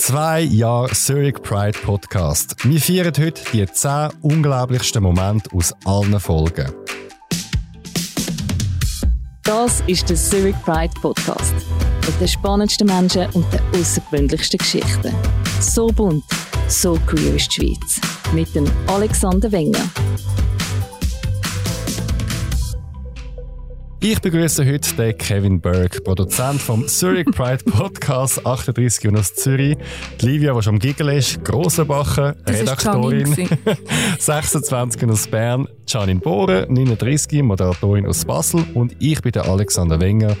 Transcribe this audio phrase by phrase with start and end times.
[0.00, 2.56] Zwei Jahre Zurich Pride Podcast.
[2.64, 6.72] Wir feiern heute die zehn unglaublichsten Momente aus allen Folgen.
[9.42, 11.52] Das ist der Zurich Pride Podcast.
[12.06, 15.14] Mit den spannendsten Menschen und den außergewöhnlichsten Geschichten.
[15.60, 16.24] So bunt,
[16.66, 18.00] so queer ist die Schweiz.
[18.32, 19.86] Mit dem Alexander Wenger.
[24.02, 29.76] Ich begrüße heute den Kevin Berg, Produzent vom Zurich Pride Podcast 38 und aus Zürich.
[30.18, 33.36] Die Livia, die schon am Giggle ist, Grossenbacher, Redaktorin,
[34.18, 38.64] 26 aus Bern, Janine Bohrer, 39, Moderatorin aus Basel.
[38.72, 40.34] Und ich bin der Alexander Wenger,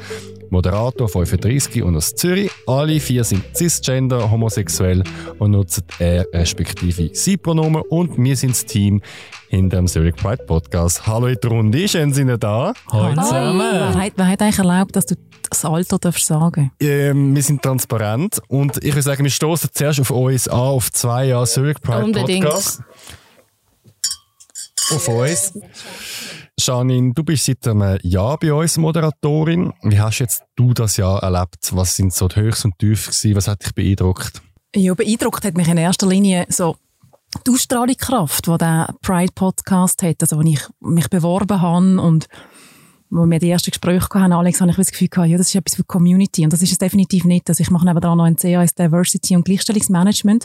[0.50, 2.50] Moderator 35 und aus Zürich.
[2.66, 5.04] Alle vier sind cisgender, homosexuell
[5.38, 9.00] und nutzen er respektive sie Pronomen und wir sind das Team
[9.48, 11.06] hinter dem Zurich Pride Podcast.
[11.06, 12.72] Hallo in der Runde, schön sind ihr da.
[12.90, 13.60] Hallo zusammen.
[13.60, 15.14] Wer hat, wer hat eigentlich erlaubt, dass du
[15.48, 20.00] das Alter darfst sagen ähm, Wir sind transparent und ich würde sagen, wir stoßen zuerst
[20.00, 22.44] auf uns an, auf zwei Jahre Zurich Pride Unbedingt.
[22.44, 22.82] Podcast.
[24.92, 25.52] Auf uns.
[26.66, 29.72] Janine, du bist seit einem Jahr bei uns Moderatorin.
[29.82, 31.70] Wie hast jetzt du das Jahr erlebt?
[31.72, 33.34] Was sind so die Höchst und Tief gewesen?
[33.34, 34.42] Was hat dich beeindruckt?
[34.76, 36.76] Ja, beeindruckt hat mich in erster Linie so
[37.46, 42.26] die Ausstrahlungskraft, die der Pride Podcast hat, also wo ich mich beworben habe und
[43.08, 45.54] wo wir die ersten Gespräche hatten, Alex, habe ich das Gefühl gehabt, ja, das ist
[45.54, 46.44] etwas für die Community.
[46.44, 47.48] Und das ist es definitiv nicht.
[47.48, 50.44] Also ich mache nebenan noch ein CAS Diversity und Gleichstellungsmanagement.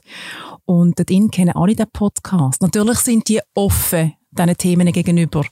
[0.66, 2.62] Und dort kennen alle den Podcast.
[2.62, 5.44] Natürlich sind die offen diesen Themen gegenüber.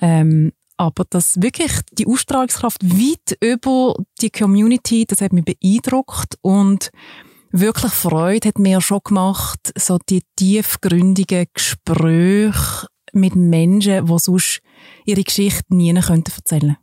[0.00, 6.90] Ähm, aber das wirklich die Ausstrahlungskraft weit über die Community, das hat mich beeindruckt und
[7.50, 14.60] wirklich Freude hat mir schon gemacht, so die tiefgründigen Gespräche mit Menschen, die sonst
[15.04, 16.76] ihre Geschichte nie könnten erzählen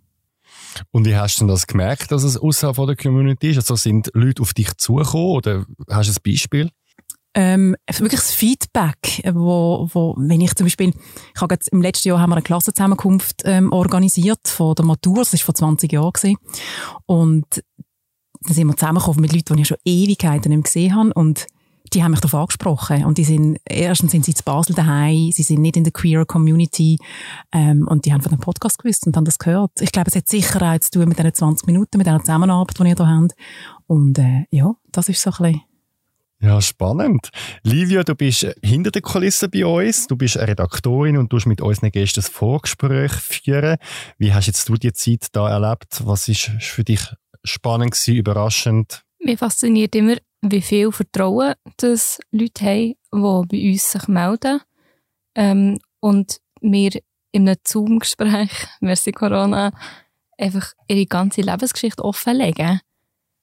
[0.91, 3.57] Und wie hast du denn das gemerkt, dass es außerhalb der Community ist?
[3.57, 6.69] Also sind Leute auf dich zugekommen oder hast du ein Beispiel?
[7.35, 10.93] Ähm, wirklich das Feedback, wo, wo, wenn ich zum Beispiel,
[11.35, 15.17] ich habe jetzt, im letzten Jahr haben wir eine Klassenzusammenkunft ähm, organisiert von der Matur,
[15.17, 16.37] das war vor 20 Jahren gewesen.
[17.05, 17.45] und
[18.41, 21.47] dann sind wir zusammengekommen mit Leuten, die ich schon Ewigkeiten nicht mehr gesehen habe und
[21.93, 25.43] die haben mich darauf angesprochen und die sind, erstens sind sie in Basel daheim, sie
[25.43, 26.97] sind nicht in der queer Community
[27.51, 29.71] ähm, und die haben von dem Podcast gewusst und haben das gehört.
[29.81, 32.79] Ich glaube, es hat sicher auch zu tun mit diesen 20 Minuten, mit dieser Zusammenarbeit,
[32.79, 33.35] die ihr da habt
[33.87, 35.74] und äh, ja, das ist so ein bisschen
[36.41, 37.29] ja, spannend.
[37.63, 40.07] Livia, du bist hinter der Kulisse bei uns.
[40.07, 43.77] Du bist eine Redaktorin und du mit unseren Gästen ein Vorgespräch führen.
[44.17, 46.01] Wie hast jetzt du die Zeit da erlebt?
[46.05, 47.01] Was ist für dich
[47.43, 49.03] spannend gewesen, überraschend?
[49.19, 54.61] Mich fasziniert immer, wie viel Vertrauen das Leute haben, die bei uns sich melden.
[55.35, 56.91] Ähm, und mir
[57.31, 58.51] in einem Zoom-Gespräch,
[58.81, 59.71] merci Corona,
[60.37, 62.81] einfach ihre ganze Lebensgeschichte offenlegen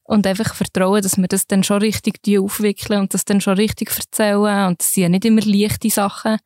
[0.04, 3.90] und einfach vertrauen, dass wir das dann schon richtig aufwickeln und das dann schon richtig
[3.96, 6.38] erzählen und das sind ja nicht immer leichte Sachen.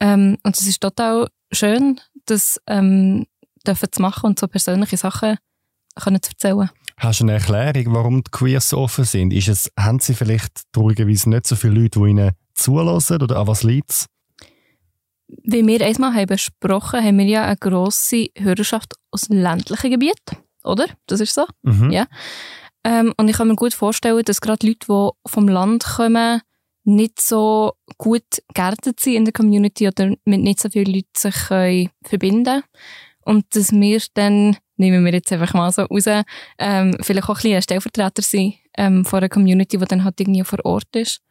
[0.00, 3.26] Ähm, und es ist total schön, das ähm,
[3.66, 5.38] dürfen zu machen und so persönliche Sachen
[5.94, 6.70] können zu erzählen.
[6.96, 9.32] Hast du eine Erklärung, warum die Queers so offen sind?
[9.32, 13.46] Ist es, haben sie vielleicht traurigerweise nicht so viele Leute, die ihnen zulassen oder an
[13.46, 14.06] was liegt es?
[15.42, 20.86] Wie wir einmal haben besprochen haben, wir ja eine grosse Hörerschaft aus ländlichen Gebieten, oder?
[21.06, 21.46] Das ist so?
[21.62, 21.90] Mhm.
[21.90, 22.06] Ja.
[22.84, 26.42] Ähm, und ich kann mir gut vorstellen, dass gerade Leute, die vom Land kommen,
[26.84, 31.34] nicht so gut geerdet sind in der Community oder mit nicht so vielen Leuten sich
[31.48, 32.62] können verbinden
[33.24, 36.04] Und dass wir dann, nehmen wir jetzt einfach mal so raus,
[36.58, 40.44] ähm, vielleicht auch ein bisschen Stellvertreter sind ähm, von einer Community, die dann halt irgendwie
[40.44, 41.22] vor Ort ist.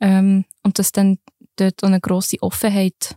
[0.00, 1.18] Ähm, und dass dann
[1.54, 3.16] dort auch eine grosse Offenheit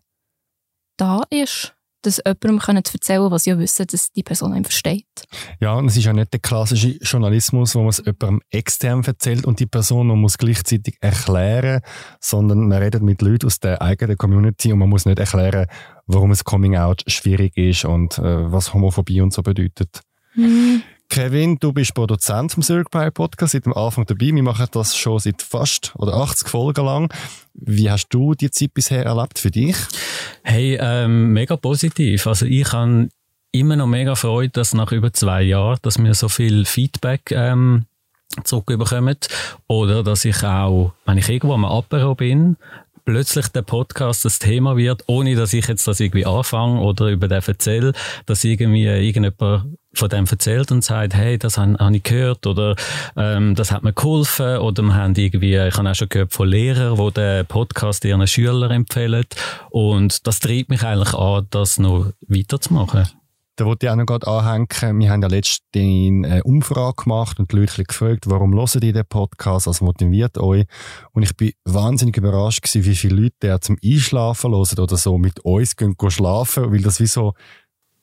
[0.98, 5.06] da ist das jemandem können zu erzählen, was ja wissen, dass die Person einem versteht.
[5.60, 9.46] Ja, und es ist ja nicht der klassische Journalismus, wo man es jemandem extern erzählt
[9.46, 11.82] und die Person man muss gleichzeitig erklären,
[12.20, 15.68] sondern man redet mit Leuten aus der eigenen Community und man muss nicht erklären,
[16.08, 20.02] warum es Coming Out schwierig ist und äh, was Homophobie und so bedeutet.
[20.36, 20.84] Mhm.
[21.14, 24.32] Kevin, du bist Produzent vom Zurich Pride Podcast seit dem Anfang dabei.
[24.34, 27.14] Wir machen das schon seit fast oder 80 Folgen lang.
[27.54, 29.76] Wie hast du die Zeit bisher erlebt für dich?
[30.42, 32.26] Hey, ähm, mega positiv.
[32.26, 33.10] Also ich habe
[33.52, 37.86] immer noch mega Freude, dass nach über zwei Jahren, dass wir so viel Feedback ähm,
[38.44, 39.18] zurückbekommen.
[39.68, 42.58] Oder dass ich auch, wenn ich irgendwo am Apero bin,
[43.06, 47.28] plötzlich der Podcast das Thema wird, ohne dass ich jetzt das irgendwie anfange oder über
[47.28, 47.94] den erzähle,
[48.26, 52.76] dass irgendwie irgendjemand von dem erzählt und sagt, hey, das habe hab ich gehört oder
[53.16, 56.48] ähm, das hat mir geholfen oder wir haben irgendwie, ich habe auch schon gehört von
[56.48, 59.26] Lehrern, die den Podcast ihren Schülern empfehlen
[59.70, 63.08] und das treibt mich eigentlich an, das noch weiterzumachen.
[63.56, 65.00] da wollte ich auch noch gerade anhängen.
[65.00, 69.06] Wir haben ja letztens eine Umfrage gemacht und die Leute gefragt, warum hören die den
[69.06, 70.66] Podcast, was motiviert euch?
[71.12, 75.20] Und ich bin wahnsinnig überrascht gewesen, wie viele Leute der zum Einschlafen hören oder so
[75.20, 77.34] mit uns gehen, gehen schlafen, weil das wie so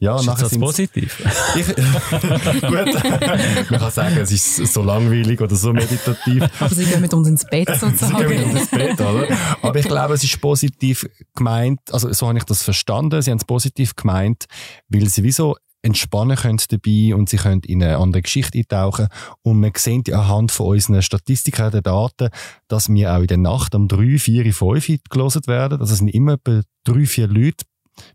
[0.00, 1.22] ja, ist nachher das positiv?
[1.54, 1.66] Ich,
[2.62, 6.42] gut, man kann sagen, es ist so langweilig oder so meditativ.
[6.58, 8.16] Aber sie gehen mit uns ins Bett sozusagen.
[8.16, 9.28] sie gehen mit uns ins Bett, oder?
[9.60, 13.38] Aber ich glaube, es ist positiv gemeint, also so habe ich das verstanden, sie haben
[13.38, 14.46] es positiv gemeint,
[14.88, 19.08] weil sie wieso entspannen können dabei und sie können in eine andere Geschichte eintauchen.
[19.42, 22.30] Und man sieht ja anhand von unseren Statistiken der Daten,
[22.68, 25.80] dass wir auch in der Nacht um 3, 4, 5 gelesen werden.
[25.80, 27.64] Also es sind immer etwa 3, 4 Leute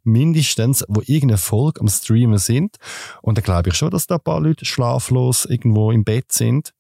[0.04, 2.78] mindestens, wo irgendeine Folge am Streamen sind.
[3.22, 6.74] Und da glaube ich schon, dass da ein paar Leute schlaflos irgendwo im Bett sind.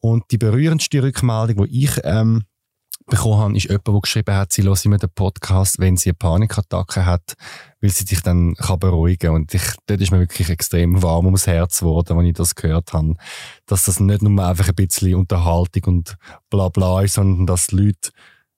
[0.00, 2.42] Und die berührendste Rückmeldung, die ich ähm,
[3.06, 6.14] bekommen habe, ist jemand, der geschrieben hat, sie hören immer den Podcast, wenn sie eine
[6.14, 7.34] Panikattacke hat,
[7.80, 9.34] weil sie sich dann kann beruhigen kann.
[9.34, 12.92] Und ich, dort ist mir wirklich extrem warm ums Herz geworden, als ich das gehört
[12.92, 13.14] habe.
[13.66, 16.16] Dass das nicht nur einfach ein bisschen Unterhaltung und
[16.50, 18.10] bla bla ist, sondern dass die Leute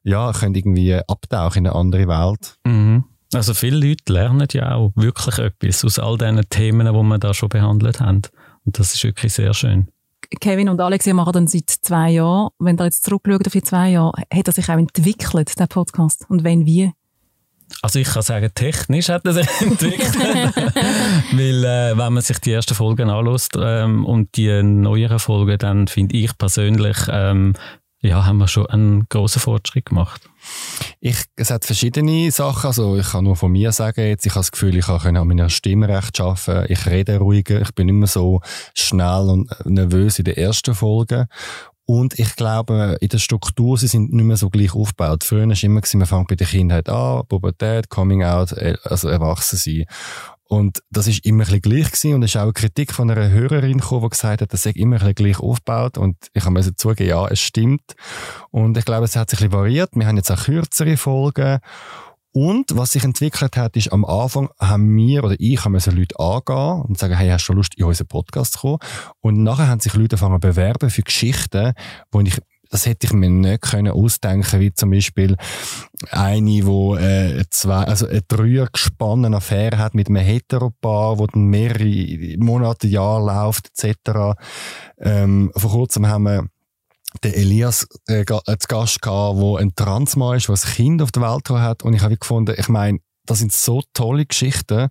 [0.02, 2.56] ja, können irgendwie abtauchen in eine andere Welt.
[2.64, 3.04] Mhm.
[3.34, 7.34] Also viele Leute lernen ja auch wirklich etwas aus all diesen Themen, die wir da
[7.34, 8.22] schon behandelt haben.
[8.64, 9.88] Und das ist wirklich sehr schön.
[10.40, 12.50] Kevin und Alex, ihr machen dann seit zwei Jahren.
[12.58, 16.24] Wenn ihr jetzt zurückschaut auf die zwei Jahre, hat er sich auch entwickelt, der Podcast?
[16.28, 16.92] Und wenn, wie?
[17.82, 20.14] Also ich kann sagen, technisch hat er sich entwickelt.
[20.16, 25.88] Weil äh, wenn man sich die ersten Folgen anschaut ähm, und die neueren Folgen, dann
[25.88, 27.54] finde ich persönlich, ähm,
[28.04, 30.28] ja, haben wir schon einen grossen Fortschritt gemacht.
[31.00, 32.66] Ich, es hat verschiedene Sachen.
[32.66, 35.26] Also ich kann nur von mir sagen jetzt, ich habe das Gefühl, ich kann an
[35.26, 36.70] meiner Stimme recht arbeiten.
[36.70, 37.62] Ich rede ruhiger.
[37.62, 38.42] Ich bin mehr so
[38.74, 41.26] schnell und nervös in den ersten Folgen.
[41.86, 45.24] Und ich glaube, in der Struktur, sie sind nicht mehr so gleich aufgebaut.
[45.24, 49.08] Früher war es immer, man fängt bei der Kindheit an, Pubertät, Coming Out, äh, also
[49.08, 49.84] erwachsen sein.
[50.54, 52.14] Und das ist immer ein gleich gewesen.
[52.14, 54.70] Und es ist auch eine Kritik von einer Hörerin gekommen, die gesagt hat, das sei
[54.70, 55.98] immer ein gleich aufgebaut.
[55.98, 57.96] Und ich habe mir zugeben, ja, es stimmt.
[58.52, 59.90] Und ich glaube, es hat sich ein variiert.
[59.94, 61.58] Wir haben jetzt auch kürzere Folgen.
[62.30, 66.82] Und was sich entwickelt hat, ist, am Anfang haben wir oder ich haben Leute angehen
[66.82, 68.78] und sagen, hey, hast du Lust, in unseren Podcast zu kommen?
[69.20, 71.74] Und nachher haben sich Leute angefangen bewerben für Geschichten,
[72.12, 72.40] wo ich
[72.74, 75.36] das hätte ich mir nicht können ausdenken, wie zum Beispiel
[76.10, 82.36] eine, wo äh, zwei, also eine dreiergespannene Affäre hat mit einem Heteropaar, wo dann mehrere
[82.38, 84.36] Monate, Jahre läuft, etc.
[84.98, 86.48] Ähm, vor kurzem haben wir
[87.22, 91.22] den Elias äh, als Gast gehabt, der ein Transmann ist, der ein Kind auf der
[91.22, 91.84] Welt hat.
[91.84, 94.88] Und ich habe gefunden, ich meine, das sind so tolle Geschichten,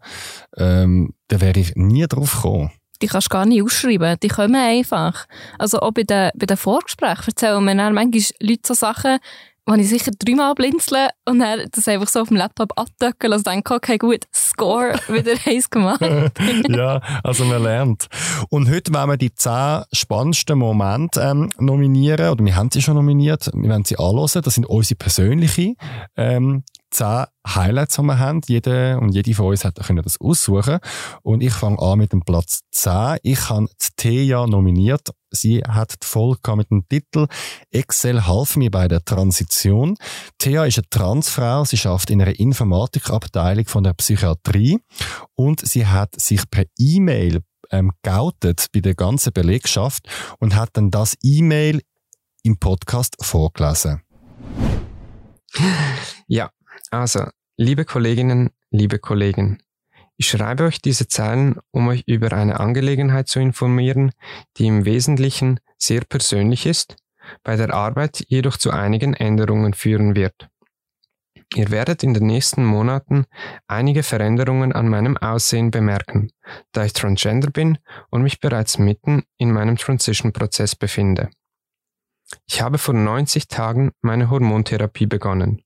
[0.55, 2.71] ähm, da wäre ich nie drauf gekommen
[3.01, 4.17] die kannst gar nicht ausschreiben.
[4.21, 5.27] Die kommen einfach.
[5.57, 9.19] Also auch bei den, bei den Vorgesprächen erzählen mir dann manchmal Leute so Sachen,
[9.65, 13.47] wo ich sicher dreimal blinzeln und dann das einfach so auf dem Laptop abdöckeln und
[13.47, 16.01] denke, okay, gut, Score, wieder eins gemacht.
[16.69, 18.07] ja, also man lernt.
[18.49, 22.95] Und heute wollen wir die zehn spannendsten Momente ähm, nominieren, oder wir haben sie schon
[22.95, 25.75] nominiert, wir werden sie anhören, das sind unsere persönlichen
[26.17, 26.63] ähm,
[26.93, 28.41] zehn Highlights, die wir haben.
[28.47, 30.79] Jede und jede von uns hat, können das aussuchen.
[31.23, 33.17] Und ich fange an mit dem Platz 10.
[33.23, 33.67] Ich habe
[33.97, 35.09] Thea nominiert.
[35.33, 35.95] Sie hat
[36.55, 37.27] mit dem Titel
[37.71, 39.95] Excel half mir bei der Transition.
[40.37, 41.65] Thea ist eine Transfrau.
[41.65, 44.79] Sie schafft in einer Informatikabteilung von der Psychiatrie.
[45.35, 47.41] Und sie hat sich per E-Mail
[47.71, 50.07] ähm, geoutet bei der ganzen Belegschaft
[50.39, 51.81] und hat dann das E-Mail
[52.43, 54.01] im Podcast vorgelesen.
[56.27, 56.51] Ja,
[56.91, 57.25] also,
[57.57, 59.62] liebe Kolleginnen, liebe Kollegen,
[60.17, 64.11] ich schreibe euch diese Zeilen, um euch über eine Angelegenheit zu informieren,
[64.57, 66.95] die im Wesentlichen sehr persönlich ist,
[67.43, 70.49] bei der Arbeit jedoch zu einigen Änderungen führen wird.
[71.55, 73.25] Ihr werdet in den nächsten Monaten
[73.67, 76.31] einige Veränderungen an meinem Aussehen bemerken,
[76.71, 77.77] da ich transgender bin
[78.09, 81.29] und mich bereits mitten in meinem Transition-Prozess befinde.
[82.47, 85.61] Ich habe vor 90 Tagen meine Hormontherapie begonnen.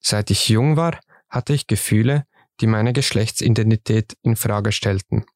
[0.00, 0.98] Seit ich jung war,
[1.28, 2.24] hatte ich Gefühle,
[2.62, 5.26] die meine Geschlechtsidentität in Frage stellten.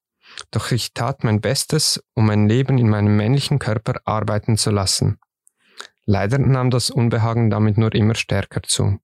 [0.50, 5.18] Doch ich tat mein Bestes, um mein Leben in meinem männlichen Körper arbeiten zu lassen.
[6.04, 8.98] Leider nahm das Unbehagen damit nur immer stärker zu.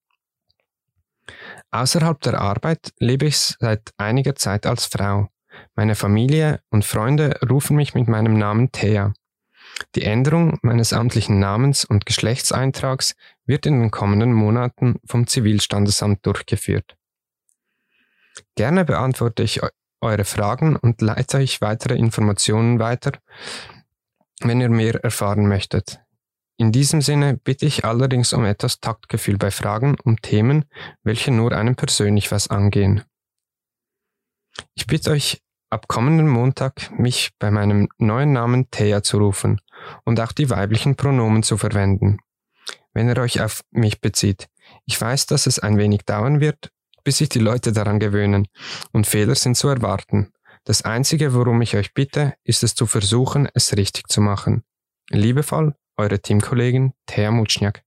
[1.72, 5.28] Außerhalb der Arbeit lebe ich seit einiger Zeit als Frau.
[5.74, 9.14] Meine Familie und Freunde rufen mich mit meinem Namen Thea.
[9.94, 13.14] Die Änderung meines amtlichen Namens und Geschlechtseintrags
[13.46, 16.96] wird in den kommenden Monaten vom Zivilstandesamt durchgeführt.
[18.54, 19.60] Gerne beantworte ich
[20.00, 23.12] eure Fragen und leite euch weitere Informationen weiter,
[24.40, 26.00] wenn ihr mehr erfahren möchtet.
[26.56, 30.64] In diesem Sinne bitte ich allerdings um etwas Taktgefühl bei Fragen um Themen,
[31.02, 33.02] welche nur einem persönlich was angehen.
[34.74, 39.60] Ich bitte euch ab kommenden Montag mich bei meinem neuen Namen Thea zu rufen
[40.04, 42.18] und auch die weiblichen Pronomen zu verwenden.
[42.92, 44.48] Wenn ihr euch auf mich bezieht.
[44.84, 46.70] Ich weiß, dass es ein wenig dauern wird,
[47.04, 48.48] bis sich die Leute daran gewöhnen,
[48.92, 50.32] und Fehler sind zu erwarten.
[50.64, 54.62] Das Einzige, worum ich euch bitte, ist es zu versuchen, es richtig zu machen.
[55.10, 57.82] Liebevoll, eure Teamkollegin Thea Mutschniak.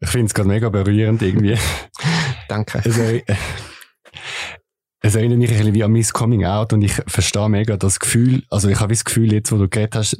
[0.00, 1.58] Ich finde es gerade mega berührend irgendwie.
[2.48, 2.82] Danke.
[2.84, 3.22] Es, er,
[5.00, 8.00] es erinnert mich ein bisschen wie an mein Coming Out und ich verstehe mega das
[8.00, 10.16] Gefühl, also ich habe das Gefühl jetzt, wo du geredet hast,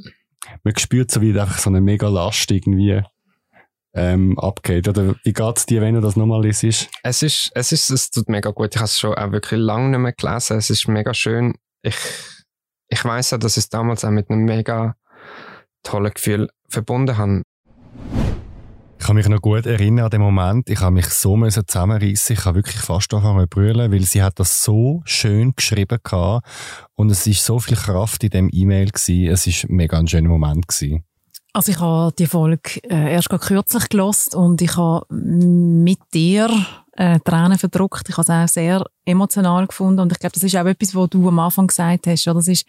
[0.63, 3.03] man spürt so wie einfach so eine mega Last irgendwie
[3.95, 4.89] ähm, abgeht.
[4.89, 6.89] Oder wie geht es dir, wenn du das nochmal liest?
[7.03, 8.75] Es ist, es ist, es tut mega gut.
[8.75, 10.59] Ich habe es schon auch wirklich lange nicht mehr gelesen.
[10.59, 11.55] Es ist mega schön.
[11.83, 11.97] Ich,
[12.89, 14.97] ich weiß ja, dass ich es damals auch mit einem mega
[15.83, 17.43] tollen Gefühl verbunden habe.
[18.99, 20.71] Ich kann mich noch gut erinnern an den Moment.
[20.71, 22.37] Ich habe mich so müssen zusammenreissen.
[22.37, 26.47] Ich habe wirklich fast angefangen zu brüllen, weil sie hat das so schön geschrieben gehabt.
[26.95, 29.33] Und es ist so viel Kraft in dem E-Mail gewesen.
[29.33, 31.03] Es ist mega ein schöner Moment gewesen.
[31.55, 36.49] Also ich habe die Folge äh, erst kürzlich gelost und ich habe mit dir
[36.97, 38.09] äh, Tränen verdruckt.
[38.09, 41.11] Ich habe es auch sehr emotional gefunden und ich glaube, das ist auch etwas, was
[41.11, 42.27] du am Anfang gesagt hast.
[42.27, 42.37] Oder?
[42.37, 42.67] Das ist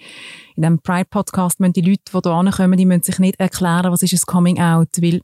[0.56, 3.92] in dem Pride Podcast müssen die Leute, die hier ankommen, die müssen sich nicht erklären,
[3.92, 5.22] was ist ein Coming Out, weil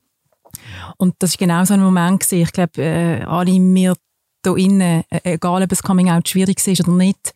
[0.98, 2.42] und das ist genau so ein Moment gewesen.
[2.42, 3.94] Ich glaube, äh, alle mir
[4.44, 7.34] hier innen, äh, egal ob es Coming Out schwierig ist oder nicht,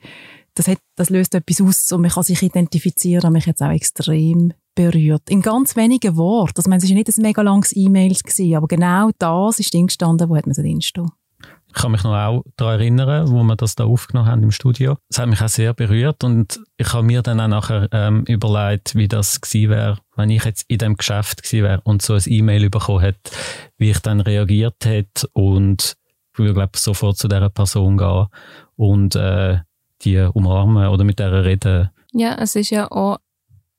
[0.55, 3.33] das, hat, das löst etwas aus und man kann sich identifizieren.
[3.33, 5.29] Mich jetzt auch extrem berührt.
[5.29, 6.57] In ganz wenigen Worten.
[6.57, 8.15] Also, es war nicht ein mega langes E-Mail,
[8.55, 11.11] aber genau das ist drin gestanden, wo hat man so drinstehen.
[11.75, 14.95] Ich kann mich noch auch daran erinnern, wo wir das da aufgenommen haben im Studio.
[15.09, 18.93] Es hat mich auch sehr berührt und ich habe mir dann auch nachher ähm, überlegt,
[18.93, 22.21] wie das gewesen wäre, wenn ich jetzt in dem Geschäft gewesen wäre und so ein
[22.27, 23.31] E-Mail bekommen hätte,
[23.77, 25.97] wie ich dann reagiert hätte und
[26.33, 28.27] ich würde, glaube sofort zu dieser Person gehen
[28.75, 29.57] und äh,
[30.03, 31.89] die umarmen oder mit der reden.
[32.11, 33.17] Ja, es ist ja auch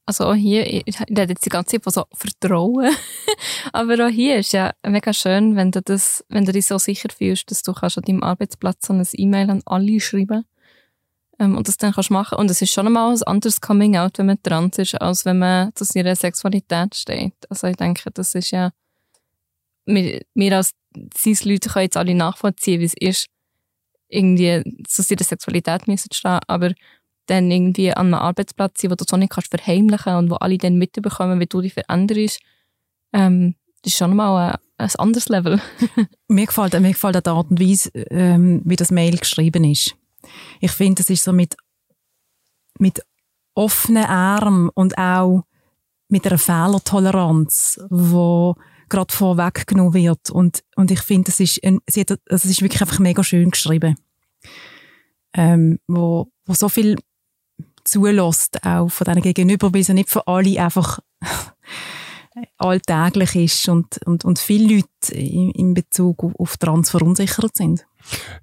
[0.06, 2.94] also auch hier, ich rede jetzt die ganze Zeit von so Vertrauen,
[3.72, 7.08] aber auch hier ist ja mega schön, wenn du das, wenn du dich so sicher
[7.16, 10.44] fühlst, dass du kannst an deinem Arbeitsplatz so ein E-Mail an alle schreiben
[11.38, 12.38] ähm, und das dann kannst machen.
[12.38, 15.74] Und es ist schon einmal ein anderes Coming-out, wenn man trans ist, als wenn man
[15.74, 17.34] zu seiner Sexualität steht.
[17.48, 18.70] Also ich denke, das ist ja,
[19.86, 20.72] wir, wir als
[21.16, 23.28] Cis-Leute können jetzt alle nachvollziehen, wie es ist,
[24.08, 26.72] irgendwie zu seiner Sexualität müssen stehen, aber
[27.26, 30.58] dann irgendwie an einem Arbeitsplatz sein, wo du so nicht kannst verheimlichen und wo alle
[30.58, 32.40] dann mitbekommen, wie du dich veränderst,
[33.12, 35.60] ähm, das ist schon mal ein, ein anderes Level.
[36.28, 39.94] mir gefällt, mir gefällt die Art und Weise, ähm, wie das Mail geschrieben ist.
[40.60, 41.56] Ich finde, es ist so mit,
[42.78, 43.02] mit
[43.54, 45.44] offenen Armen und auch
[46.08, 48.54] mit einer Fehlertoleranz, wo
[48.88, 50.30] gerade vorweggenommen wird.
[50.30, 53.96] Und, und ich finde, ist, also es ist wirklich einfach mega schön geschrieben.
[55.34, 56.96] Ähm, wo, wo so viel
[57.84, 61.00] zulässt, auch von diesen Gegenüber, weil es ja nicht für alle einfach
[62.58, 67.86] alltäglich ist und, und, und viele Leute in, in Bezug auf, Trans verunsichert sind.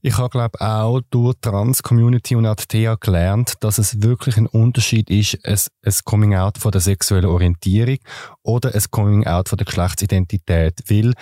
[0.01, 4.37] Ich habe, glaube auch durch die Trans-Community und auch die TH gelernt, dass es wirklich
[4.37, 7.97] ein Unterschied ist, ein Coming-out von der sexuellen Orientierung
[8.43, 10.81] oder ein Coming-out von der Geschlechtsidentität.
[10.87, 11.13] Weil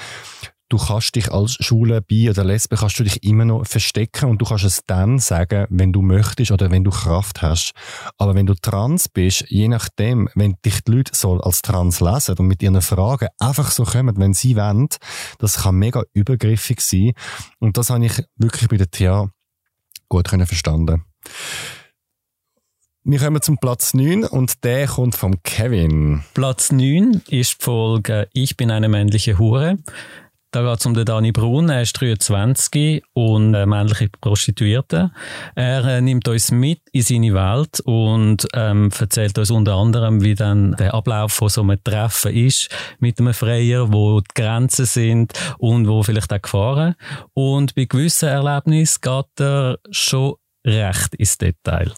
[0.70, 4.40] du kannst dich als Schule bi oder Lesbe kannst du dich immer noch verstecken und
[4.40, 7.74] du kannst es dann sagen, wenn du möchtest oder wenn du Kraft hast.
[8.18, 12.38] Aber wenn du trans bist, je nachdem, wenn dich die Leute soll als trans lesen
[12.38, 14.88] und mit ihren Fragen einfach so kommen, wenn sie wollen,
[15.40, 17.14] das kann mega übergriffig sein.
[17.60, 19.30] Und das habe ich wirklich bei der TA
[20.08, 21.04] gut können verstanden.
[23.04, 26.24] Wir kommen zum Platz 9 und der kommt vom Kevin.
[26.34, 29.78] Platz 9 ist die Folge Ich bin eine männliche Hure.
[30.52, 35.12] Da geht es um den Dani Brun, er ist 23 und äh, männliche Prostituierte.
[35.54, 40.34] Er äh, nimmt uns mit in seine Welt und ähm, erzählt uns unter anderem, wie
[40.34, 45.34] dann der Ablauf von so einem Treffen ist mit einem Freier, wo die Grenzen sind
[45.60, 46.96] und wo vielleicht auch Gefahren.
[47.36, 50.34] Und bei gewissen Erlebnissen geht er schon
[50.66, 51.94] recht ins Detail.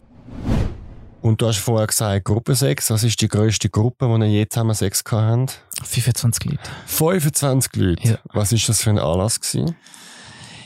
[1.21, 2.89] Und du hast vorher gesagt, Gruppensex.
[2.89, 5.61] Was ist die grösste Gruppe, die ihr je zusammen Sex habt?
[5.83, 6.69] 25 Leute.
[6.87, 8.07] 25 Leute?
[8.07, 8.17] Ja.
[8.33, 9.75] Was ist das für ein Anlass gewesen?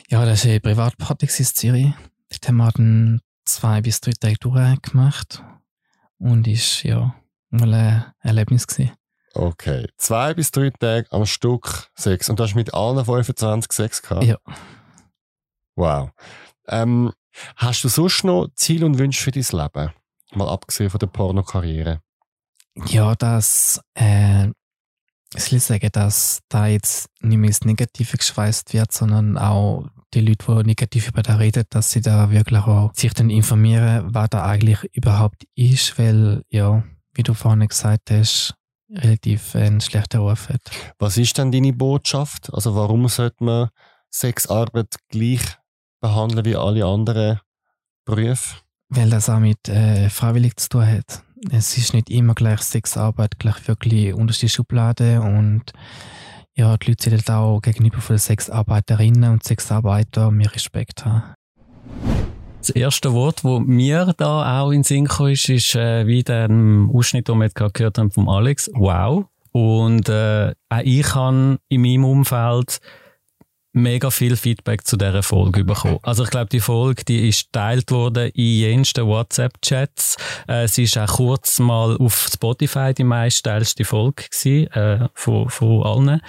[0.09, 1.93] Ja, das war eine Privatparty in Zürich.
[2.29, 5.43] Dort haben wir dann zwei bis drei Tage durchgemacht.
[6.17, 7.13] Und ist, ja,
[7.49, 8.91] mal ein Erlebnis gewesen.
[9.33, 9.89] Okay.
[9.97, 12.29] Zwei bis drei Tage am Stück Sex.
[12.29, 14.23] Und du hast mit allen 25 Sex gehabt?
[14.23, 14.37] Ja.
[15.75, 16.11] Wow.
[16.69, 17.11] Ähm,
[17.57, 19.91] hast du sonst noch Ziele und Wünsche für dein Leben?
[20.33, 22.01] Mal abgesehen von der Pornokarriere.
[22.87, 24.49] Ja, dass äh,
[25.35, 30.21] Ich will sagen, dass da jetzt nicht mehr ins Negative geschweißt wird, sondern auch die
[30.21, 34.29] Leute, die negativ über da reden, dass sie da wirklich auch sich dann informieren, was
[34.29, 38.55] da eigentlich überhaupt ist, weil, ja, wie du vorhin gesagt hast,
[38.89, 40.61] relativ einen schlechten Ruf hat.
[40.99, 42.53] Was ist denn deine Botschaft?
[42.53, 43.69] Also warum sollte man
[44.09, 45.41] Sexarbeit gleich
[45.99, 47.39] behandeln wie alle anderen
[48.05, 48.57] Berufe?
[48.95, 51.23] Weil das auch mit äh, freiwillig zu tun hat.
[51.51, 55.73] Es ist nicht immer gleich Sexarbeit, gleich wirklich unterste Schublade und
[56.55, 61.35] ja, die Leute sollten auch gegenüber von Sexarbeiterinnen und Sexarbeitern mehr Respekt haben.
[62.59, 66.23] Das erste Wort, das mir da auch in den Sinn kam, ist, ist äh, wie
[66.23, 66.49] der
[66.91, 68.71] Ausschnitt, den wir gerade gehört haben vom Alex.
[68.73, 69.25] Wow.
[69.51, 72.79] Und äh, auch ich habe in meinem Umfeld
[73.75, 75.99] mega viel Feedback zu dieser Folge bekommen.
[76.01, 80.17] Also ich glaube, die Folge, die ist geteilt worden in jensten WhatsApp-Chats.
[80.47, 85.83] Äh, sie ist auch kurz mal auf Spotify die meistteilste Folge gewesen, äh, von, von
[85.83, 86.21] allen.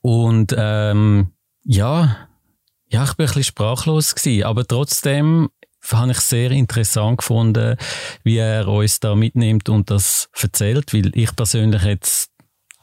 [0.00, 1.32] Und ähm,
[1.64, 2.28] ja,
[2.88, 5.50] ja, ich bin ein bisschen sprachlos gewesen, aber trotzdem
[5.92, 7.76] habe ich sehr interessant gefunden,
[8.22, 12.30] wie er uns da mitnimmt und das erzählt, weil ich persönlich jetzt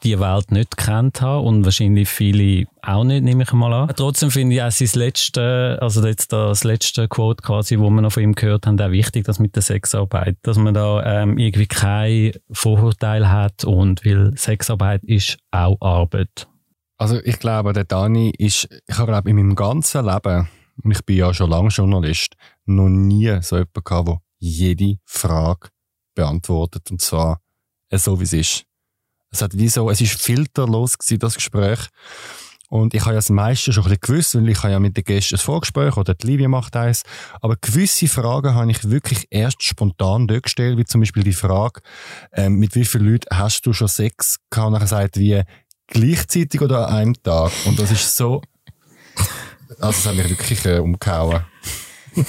[0.04, 3.92] die Welt nicht kennt habe und wahrscheinlich viele auch nicht, nehme ich mal an.
[3.96, 8.12] Trotzdem finde ich auch sein letzte, also jetzt das letzte Quote quasi, wo wir noch
[8.12, 11.66] von ihm gehört haben, auch wichtig, dass mit der Sexarbeit, dass man da ähm, irgendwie
[11.66, 16.48] kein Vorurteil hat und weil Sexarbeit ist auch Arbeit.
[16.96, 20.48] Also ich glaube, der Dani ist, ich habe glaube in meinem ganzen Leben,
[20.82, 22.34] und ich bin ja schon lange Journalist,
[22.66, 25.70] noch nie so jemanden gehabt, der jede Frage
[26.14, 27.40] beantwortet und zwar
[27.92, 28.67] so, wie es ist.
[29.30, 31.80] Es hat wie so, es ist filterlos gewesen, das Gespräch.
[32.70, 34.96] Und ich habe ja das meiste schon ein bisschen gewusst, weil ich habe ja mit
[34.96, 37.02] den Gästen ein Vorgespräch oder die Livia macht eins.
[37.40, 41.80] Aber gewisse Fragen habe ich wirklich erst spontan dort gestellt, wie zum Beispiel die Frage,
[42.32, 44.68] ähm, mit wie vielen Leuten hast du schon Sex gehabt?
[44.68, 45.42] Und er sagt, wie
[45.86, 47.52] gleichzeitig oder an einem Tag.
[47.64, 48.42] Und das ist so,
[49.80, 51.44] also das hat mich wirklich äh, umgehauen.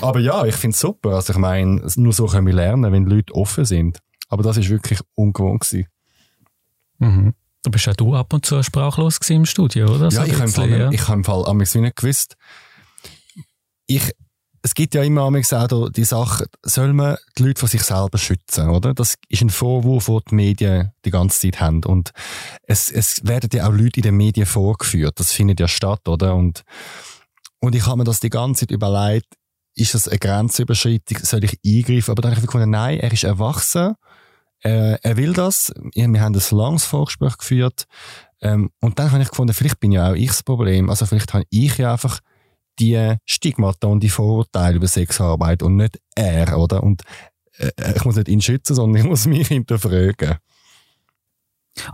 [0.00, 1.10] Aber ja, ich finde es super.
[1.14, 3.98] Also ich meine, nur so können wir lernen, wenn Leute offen sind.
[4.32, 5.88] Aber das ist wirklich ungewohnt gewesen.
[6.98, 7.34] Mhm.
[7.62, 10.10] Du bist ja du ab und zu sprachlos im Studio, oder?
[10.10, 10.90] So ja, ich habe im Fall, ja.
[10.90, 12.36] ich habe im Fall am nicht gewusst.
[13.86, 14.10] Ich,
[14.62, 18.70] es gibt ja immer auch die Sache, soll man die Leute von sich selber schützen,
[18.70, 18.94] oder?
[18.94, 21.84] Das ist ein Vorwurf, den die Medien die ganze Zeit haben.
[21.84, 22.12] Und
[22.62, 25.20] es, es werden ja auch Leute in den Medien vorgeführt.
[25.20, 26.34] Das findet ja statt, oder?
[26.34, 26.62] Und,
[27.60, 29.26] und ich habe mir das die ganze Zeit überlegt,
[29.74, 32.12] ist das eine Grenzüberschreitung, soll ich eingreifen?
[32.12, 33.94] Aber dann habe ich gefunden, nein, er ist erwachsen
[34.62, 35.72] äh, er will das.
[35.94, 37.84] Wir haben ein langes Vorgespräch geführt.
[38.40, 40.90] Ähm, und dann habe ich gefunden, vielleicht bin ja auch ich das Problem.
[40.90, 42.20] Also vielleicht habe ich ja einfach
[42.78, 46.82] die Stigmata und die Vorurteile über Sexarbeit und nicht er, oder?
[46.82, 47.02] Und
[47.58, 50.38] äh, ich muss nicht ihn schützen, sondern ich muss mich hinterfragen.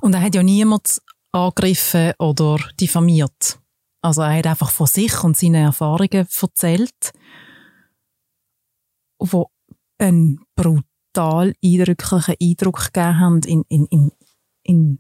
[0.01, 1.01] Und er hat ja niemand
[1.33, 3.59] angegriffen oder diffamiert.
[4.01, 7.13] Also er hat einfach von sich und seinen Erfahrungen erzählt,
[9.19, 9.51] wo
[9.99, 10.85] ein Brut
[11.19, 14.13] total eindrücklichen Eindruck gegeben haben in, in, in,
[14.63, 14.99] in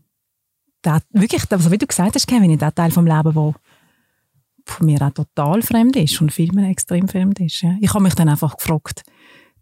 [0.82, 3.54] dat, wirklich, also wie du gesagt hast, Kevin, in dem Teil vom Leben, wo
[4.64, 7.62] von mir auch total fremd ist und vielen extrem fremd ist.
[7.62, 7.76] Ja.
[7.80, 9.02] Ich habe mich dann einfach gefragt,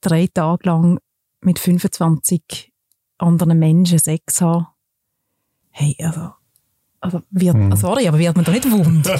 [0.01, 0.99] drei Tage lang
[1.41, 2.73] mit 25
[3.19, 4.67] anderen Menschen Sex haben.
[5.71, 6.31] Hey, also,
[7.01, 7.77] also wird, hm.
[7.77, 9.07] sorry, aber wird man da nicht wund?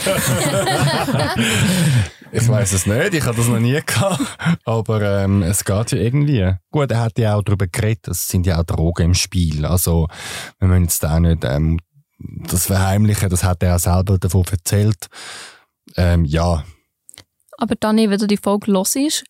[2.33, 4.21] Ich weiß es nicht, ich habe das noch nie gehabt.
[4.65, 6.55] Aber ähm, es geht ja irgendwie.
[6.71, 9.65] Gut, er hat ja auch darüber geredet, es sind ja auch Drogen im Spiel.
[9.65, 10.09] Also,
[10.59, 11.79] wir müssen jetzt auch nicht ähm,
[12.19, 15.07] das verheimlichen, das hat er auch selber davon erzählt.
[15.97, 16.65] Ähm, ja.
[17.59, 19.25] Aber dann, wenn du die Folge ist,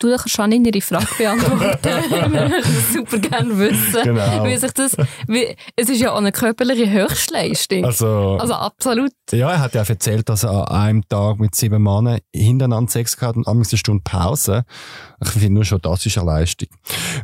[0.00, 1.78] du kannst schon in ihre Frage beantworten.
[2.10, 4.02] Wir würden super gerne wissen.
[4.02, 4.44] Genau.
[4.44, 4.96] Wie sich das,
[5.28, 7.84] wie, es ist ja auch eine körperliche Höchstleistung.
[7.84, 9.12] Also, also absolut.
[9.30, 13.16] Ja, er hat ja erzählt, dass er an einem Tag mit sieben Männern hintereinander Sex
[13.16, 14.64] gehabt und eine Stunde Pause.
[15.22, 16.68] Ich finde nur schon, das ist eine Leistung.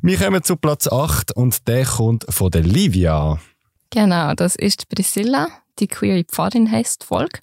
[0.02, 3.38] Wir kommen zu Platz 8 und der kommt von der Livia.
[3.90, 5.48] Genau, das ist Priscilla.
[5.78, 7.40] Die queere Pfarrin heisst Volk.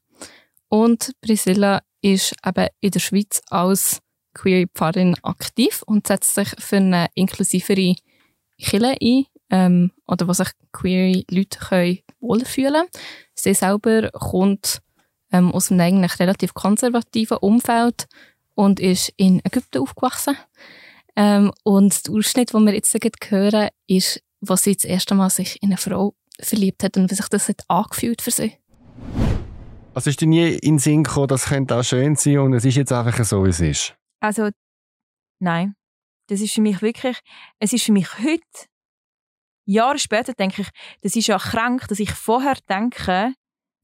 [0.69, 3.99] Und Priscilla ist eben in der Schweiz als
[4.33, 7.95] queer Pfarrerin aktiv und setzt sich für eine inklusivere
[8.57, 12.87] Kirche ein, ähm, oder wo sich queere Leute können wohlfühlen
[13.35, 14.81] Sie selber kommt
[15.31, 18.05] ähm, aus einem eigentlich relativ konservativen Umfeld
[18.55, 20.37] und ist in Ägypten aufgewachsen.
[21.15, 22.95] Ähm, und der Ausschnitt, den wir jetzt
[23.29, 27.15] hören, ist, was sie das erste Mal sich in eine Frau verliebt hat und wie
[27.15, 28.53] sich das hat angefühlt für sie.
[29.93, 32.65] Also ist dir nie in den Sinn gekommen, das könnte auch schön sein und es
[32.65, 33.95] ist jetzt einfach so, wie es ist?
[34.23, 34.51] Also,
[35.39, 35.75] nein.
[36.29, 37.19] Das ist für mich wirklich,
[37.59, 38.67] es ist für mich heute
[39.65, 40.69] Jahre später denke ich,
[41.01, 43.33] das ist ja krank, dass ich vorher denke,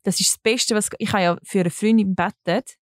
[0.03, 2.75] das ist das Beste, was ich habe ja für eine Freundin bettet.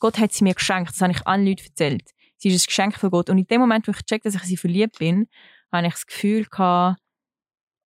[0.00, 2.10] Gott hat sie mir geschenkt, das habe ich allen Leuten erzählt.
[2.36, 3.30] Sie ist ein Geschenk von Gott.
[3.30, 5.28] Und in dem Moment, wo ich checke, dass ich sie verliebt bin,
[5.70, 7.00] habe ich das Gefühl gehabt,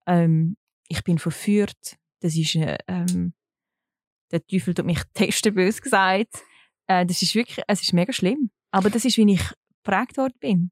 [0.07, 1.97] ähm, ich bin verführt.
[2.21, 3.35] Das ist, äh, ähm,
[4.31, 6.43] der Teufel tut mich testen, bös gesagt.
[6.87, 8.49] Äh, das ist wirklich, es ist mega schlimm.
[8.71, 9.41] Aber das ist, wie ich
[9.83, 10.71] geprägt worden bin.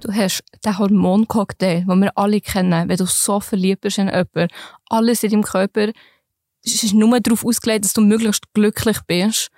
[0.00, 4.48] Du hast den Hormoncocktail, den wir alle kennen, wenn du so verliebt bist in jemanden.
[4.88, 5.92] Alles in deinem Körper
[6.62, 9.50] ist nur darauf ausgelegt, dass du möglichst glücklich bist.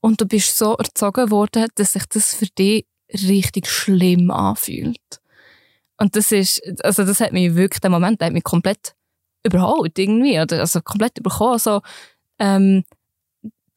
[0.00, 5.20] Und du bist so erzogen worden, dass sich das für dich richtig schlimm anfühlt.
[5.96, 8.94] Und das ist, also das hat mich wirklich, der Moment, der hat mich komplett
[9.44, 11.80] überholt irgendwie, oder, also komplett überkommen, so,
[12.38, 12.84] ähm,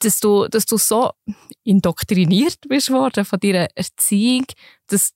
[0.03, 1.11] dass du, dass du so
[1.63, 4.45] indoktriniert bist worden von deiner Erziehung,
[4.87, 5.13] dass,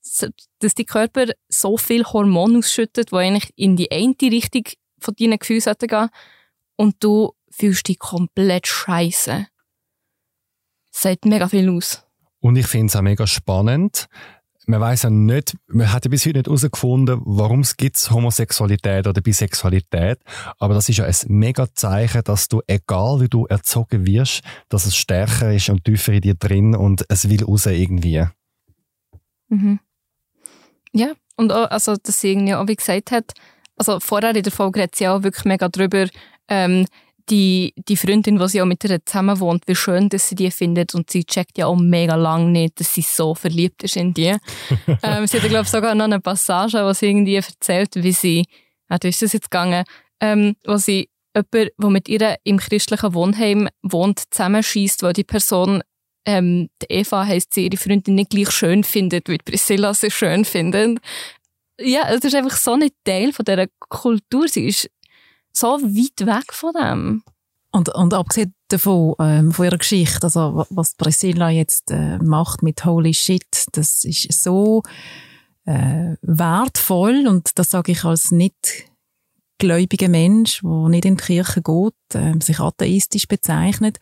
[0.58, 4.64] dass dein Körper so viel Hormone ausschüttet, die eigentlich in die eine Richtung
[4.98, 6.08] von deinen Gefühlen sollten gehen
[6.76, 9.46] und du fühlst dich komplett scheiße.
[10.90, 12.04] Sagt mega viel aus.
[12.40, 14.08] Und ich finde es auch mega spannend,
[14.66, 19.06] man weiß ja nicht, man hat ja bis heute nicht herausgefunden, warum es gibt Homosexualität
[19.06, 20.18] oder Bisexualität.
[20.58, 24.86] Aber das ist ja ein mega Zeichen, dass du, egal wie du erzogen wirst, dass
[24.86, 28.24] es stärker ist und tiefer in dir drin und es will raus irgendwie.
[29.48, 29.78] Mhm.
[30.92, 33.32] Ja, und auch, also, dass sie irgendwie auch wie gesagt hat,
[33.76, 36.08] also vorher in der Folge redet sie auch wirklich mega drüber,
[36.48, 36.86] ähm,
[37.30, 40.50] die, die Freundin, die sie auch mit ihr zusammen wohnt, wie schön, dass sie die
[40.50, 44.14] findet und sie checkt ja auch mega lang nicht, dass sie so verliebt ist in
[44.14, 44.36] die.
[45.02, 48.46] ähm, sie hat, glaube ich, sogar noch eine Passage, wo sie irgendwie erzählt, wie sie,
[48.88, 49.84] ja, wie ist das jetzt gegangen,
[50.20, 55.82] ähm, wo sie jemand, der mit ihr im christlichen Wohnheim wohnt, zusammenschießt, weil die Person
[56.26, 60.44] ähm, die Eva heisst sie, ihre Freundin nicht gleich schön findet, wie Priscilla sie schön
[60.44, 60.98] findet.
[61.78, 64.48] Ja, es ist einfach so ein Teil von dieser Kultur.
[64.48, 64.90] Sie ist
[65.56, 67.22] so weit weg von dem.
[67.72, 72.84] Und, und abgesehen davon, ähm, von ihrer Geschichte, also was Priscilla jetzt äh, macht mit
[72.84, 74.82] Holy Shit, das ist so
[75.66, 78.86] äh, wertvoll und das sage ich als nicht
[79.58, 83.98] gläubiger Mensch, der nicht in die Kirche geht, äh, sich atheistisch bezeichnet.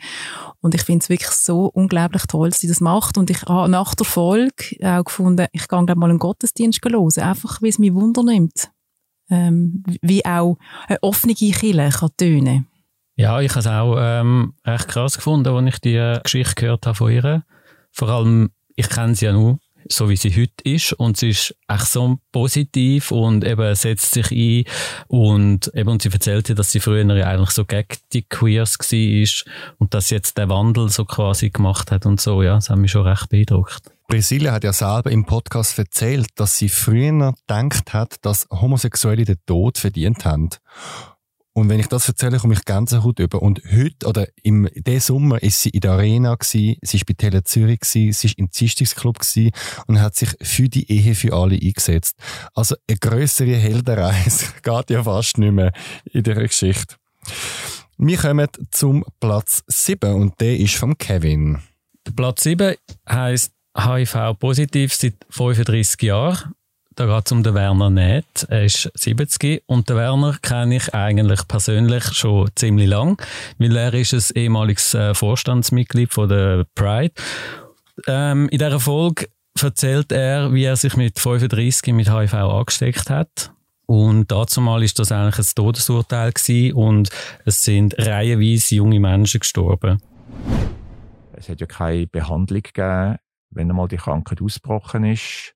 [0.60, 3.18] Und ich finde es wirklich so unglaublich toll, dass sie das macht.
[3.18, 7.62] Und ich habe nach der Folge auch gefunden, ich gehe mal einen Gottesdienst hören, einfach
[7.62, 8.70] weil es mich Wunder nimmt
[9.30, 10.56] ähm, wie auch
[10.86, 12.66] eine offene Kirche kann tönen
[13.16, 16.96] Ja, ich habe es auch ähm, recht krass gefunden, als ich die Geschichte gehört habe
[16.96, 17.44] von ihr.
[17.92, 19.58] Vor allem, ich kenne sie ja nur,
[19.88, 24.30] so wie sie heute ist und sie ist echt so positiv und eben setzt sich
[24.30, 24.64] ein
[25.08, 28.78] und eben und sie erzählt ja, dass sie früher ja eigentlich so gegen die Queers
[28.78, 32.70] war und dass sie jetzt den Wandel so quasi gemacht hat und so, ja, das
[32.70, 33.90] hat mich schon recht beeindruckt.
[34.06, 39.38] Priscilla hat ja selber im Podcast erzählt, dass sie früher gedacht hat, dass Homosexuelle den
[39.46, 40.50] Tod verdient haben.
[41.56, 43.40] Und wenn ich das erzähle, komme ich ganz gut über.
[43.40, 47.14] Und heute, oder im diesem Sommer, ist sie in der Arena gewesen, sie ist bei
[47.14, 49.52] Tele Zürich gewesen, sie ist im Zistungsclub gewesen
[49.86, 52.16] und hat sich für die Ehe für alle eingesetzt.
[52.54, 55.72] Also eine größere Heldenreise geht ja fast nicht mehr
[56.10, 56.96] in der Geschichte.
[57.98, 61.60] Wir kommen zum Platz 7 und der ist von Kevin.
[62.04, 62.74] Der Platz 7
[63.08, 66.54] heisst HIV-positiv seit 35 Jahren.
[66.96, 68.46] Da geht es um den Werner Nett.
[68.48, 73.20] Er ist 70 und den Werner kenne ich eigentlich persönlich schon ziemlich lang,
[73.58, 77.14] weil er ist ein ehemaliges äh, Vorstandsmitglied von der Pride.
[78.06, 79.26] Ähm, in dieser Folge
[79.60, 83.50] erzählt er, wie er sich mit 35 mit HIV angesteckt hat.
[83.86, 87.10] Und dazu mal ist das eigentlich ein Todesurteil gewesen und
[87.44, 90.00] es sind reihenweise junge Menschen gestorben.
[91.32, 93.16] Es hat ja keine Behandlung gegeben,
[93.50, 95.54] wenn einmal die Krankheit ausgebrochen ist.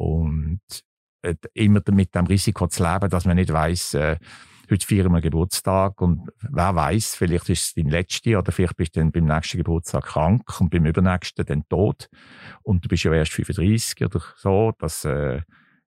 [0.00, 0.60] Und
[1.22, 4.16] äh, immer mit dem Risiko zu leben, dass man nicht weiß, äh,
[4.70, 8.96] heute feiern wir Geburtstag und wer weiß, vielleicht ist es dein letzter oder vielleicht bist
[8.96, 12.08] du dann beim nächsten Geburtstag krank und beim übernächsten dann tot
[12.62, 14.72] und du bist ja erst 35 oder so.
[14.78, 15.42] Das äh,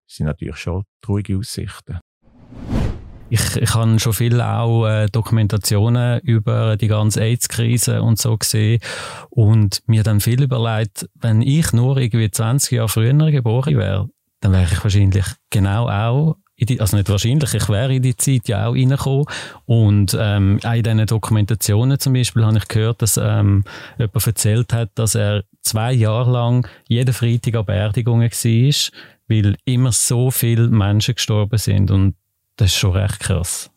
[0.06, 2.00] sind natürlich schon traurige Aussichten.
[3.34, 8.80] Ich, ich habe schon viele auch äh, Dokumentationen über die ganze AIDS-Krise und so gesehen
[9.32, 14.08] und mir dann viel überlegt, wenn ich nur irgendwie 20 Jahre früher geboren wäre,
[14.40, 18.48] dann wäre ich wahrscheinlich genau auch die, also nicht wahrscheinlich, ich wäre in die Zeit
[18.48, 19.26] ja auch reingekommen.
[19.66, 23.64] Und ähm, auch in diesen Dokumentationen zum Beispiel habe ich gehört, dass ähm,
[23.98, 29.92] jemand erzählt hat, dass er zwei Jahre lang jeden Freitag an Beerdigungen war, weil immer
[29.92, 31.90] so viele Menschen gestorben sind.
[31.90, 32.14] Und
[32.58, 33.70] das ist schon recht krass.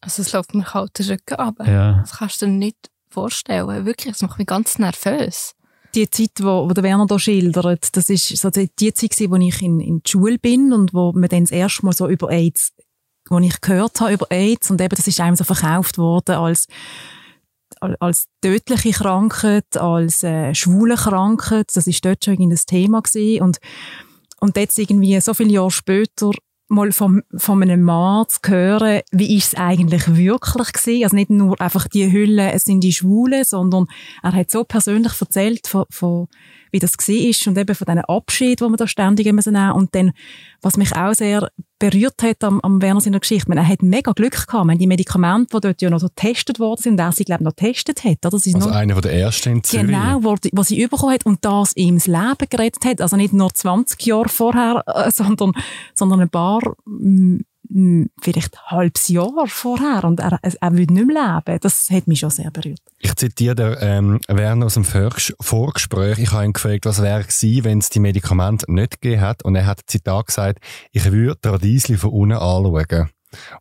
[0.00, 1.54] Also es läuft mir kalt den Rücken ab.
[1.66, 1.98] Ja.
[2.00, 3.84] Das kannst du dir nicht vorstellen.
[3.84, 5.54] Wirklich, das macht mich ganz nervös.
[5.94, 9.30] die Zeit, wo, wo der Werner hier schildert, das ist so die, die Zeit gewesen,
[9.30, 12.08] wo ich in, in die Schule bin und wo man dann das erste Mal so
[12.08, 12.72] über AIDS,
[13.28, 16.66] wo ich gehört habe über AIDS und eben das ist einem so verkauft worden als
[17.98, 23.42] als tödliche Krankheit, als äh, schwule Krankheit, das ist dort schon irgendwie das Thema gewesen
[23.42, 23.58] und
[24.40, 26.30] und jetzt irgendwie so viele Jahre später
[26.70, 31.04] mal von, von einem Mann zu hören, wie ist es eigentlich wirklich gewesen?
[31.04, 33.86] Also nicht nur einfach die Hülle, es sind die Schwulen, sondern
[34.22, 36.28] er hat so persönlich erzählt von, von
[36.70, 39.94] wie das ist und eben von diesen Abschied, wo man da ständig müssen nehmen und
[39.94, 40.12] dann,
[40.62, 44.12] was mich auch sehr berührt hat am, am Werner seiner Geschichte, man, er hat mega
[44.12, 47.24] Glück gehabt, man, die Medikamente, die dort ja noch so getestet worden sind, er sie,
[47.24, 48.18] glaube ich, noch getestet hat.
[48.24, 48.34] Oder?
[48.34, 49.86] also noch, einer der ersten in Zürich.
[49.86, 53.00] Genau, wo, wo sie bekommen hat und das ihm das Leben gerettet hat.
[53.00, 55.52] Also nicht nur 20 Jahre vorher, äh, sondern,
[55.94, 56.60] sondern ein paar
[58.20, 61.58] vielleicht ein halbes Jahr vorher und er, er würde nicht mehr leben.
[61.60, 62.80] Das hat mich schon sehr berührt.
[62.98, 66.18] Ich zitiere den, ähm, Werner aus dem Vorgespräch.
[66.18, 69.44] Ich habe ihn gefragt, was wäre gewesen, wenn es die Medikamente nicht gegeben hat.
[69.44, 70.58] Und er hat Zitat gesagt,
[70.92, 73.10] ich würde Radiesli von unten anschauen.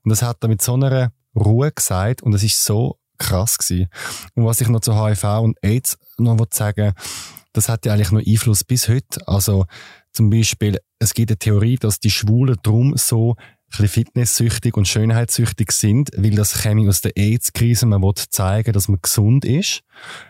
[0.04, 3.89] Und das hat er mit so einer Ruhe gesagt und es ist so krass gewesen.
[4.34, 6.93] Und was ich noch zu HIV und AIDS noch sagen
[7.54, 9.28] das hat ja eigentlich noch Einfluss bis heute.
[9.28, 9.65] Also
[10.12, 13.36] zum Beispiel, es gibt eine Theorie, dass die Schwulen drum so
[13.69, 17.86] bisschen fitnesssüchtig und schönheitssüchtig sind, weil das käme aus der AIDS-Krise.
[17.86, 19.82] Man will zeigen, dass man gesund ist.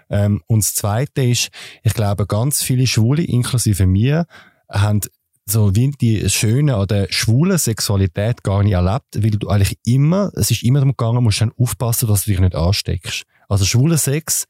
[0.10, 1.50] Ähm, und das Zweite ist,
[1.84, 4.26] ich glaube, ganz viele Schwule, inklusive mir,
[4.70, 5.02] haben
[5.46, 10.52] so wie die schöne oder schwule Sexualität gar nicht erlebt, weil du eigentlich immer, es
[10.52, 13.24] ist immer darum gegangen, musst dann aufpassen, dass du dich nicht ansteckst.
[13.48, 14.46] Also schwule Sex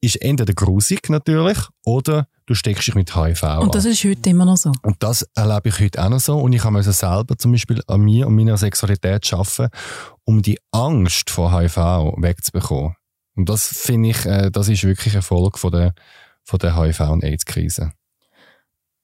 [0.00, 3.58] ist entweder grusig natürlich oder du steckst dich mit HIV an.
[3.58, 4.72] Und das ist heute immer noch so.
[4.82, 6.38] Und das erlebe ich heute auch noch so.
[6.38, 9.68] Und ich habe selber zum Beispiel an mir und meiner Sexualität arbeiten,
[10.24, 11.76] um die Angst vor HIV
[12.18, 12.94] wegzubekommen.
[13.34, 15.94] Und das finde ich, äh, das ist wirklich ein Erfolg von der,
[16.44, 17.92] von der HIV- und AIDS-Krise.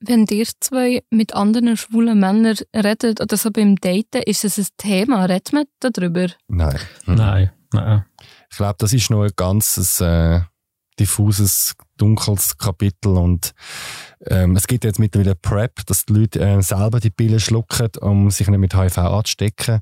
[0.01, 4.67] Wenn ihr zwei mit anderen schwulen Männern redet oder so beim Daten, ist es ein
[4.77, 5.25] Thema?
[5.25, 6.27] Redet man darüber?
[6.49, 6.79] Nein.
[7.07, 7.53] Nein.
[7.73, 8.05] Nein.
[8.51, 10.41] Ich glaube, das ist noch ein ganzes äh,
[10.99, 13.53] diffuses, dunkles Kapitel und
[14.27, 18.31] ähm, es gibt jetzt mittlerweile PrEP, dass die Leute äh, selber die Pille schlucken, um
[18.31, 19.81] sich nicht mit HIV anzustecken.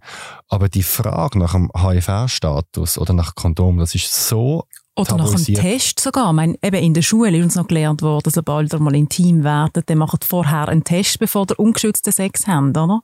[0.48, 5.44] Aber die Frage nach dem HIV-Status oder nach Kondom, das ist so oder nach einem
[5.44, 6.28] Test sogar.
[6.28, 9.42] Ich meine, eben in der Schule ist uns noch gelernt worden, sobald ihr mal intim
[9.42, 13.00] werdet, dann macht vorher einen Test, bevor ihr ungeschützten Sex habt, oder?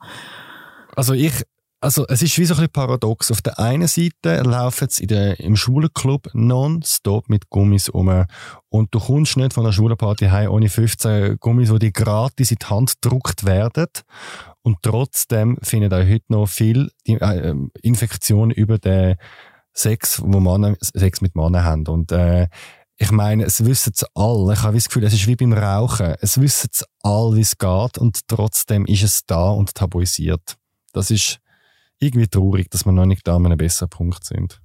[0.95, 1.45] Also ich
[1.81, 3.31] also es ist wie so ein bisschen paradox.
[3.31, 8.25] Auf der einen Seite laufen sie der, im Schulenclub nonstop mit Gummis um
[8.69, 12.67] und du kommst nicht von einer Schulenparty heim ohne 15 Gummis, die gratis in die
[12.67, 13.87] Hand gedruckt werden
[14.63, 19.17] und trotzdem finden auch heute noch viel äh, Infektionen über den
[19.73, 22.49] Sex, wo Männer Sex mit Männern haben und äh,
[23.01, 24.55] ich meine, es wissen es alle.
[24.55, 26.17] Ich habe das Gefühl, es ist wie beim Rauchen.
[26.21, 30.57] Es wissen es alle, wie es geht und trotzdem ist es da und tabuisiert.
[30.93, 31.39] Das ist
[32.01, 34.61] irgendwie traurig, dass wir noch nicht da an einem besseren Punkt sind.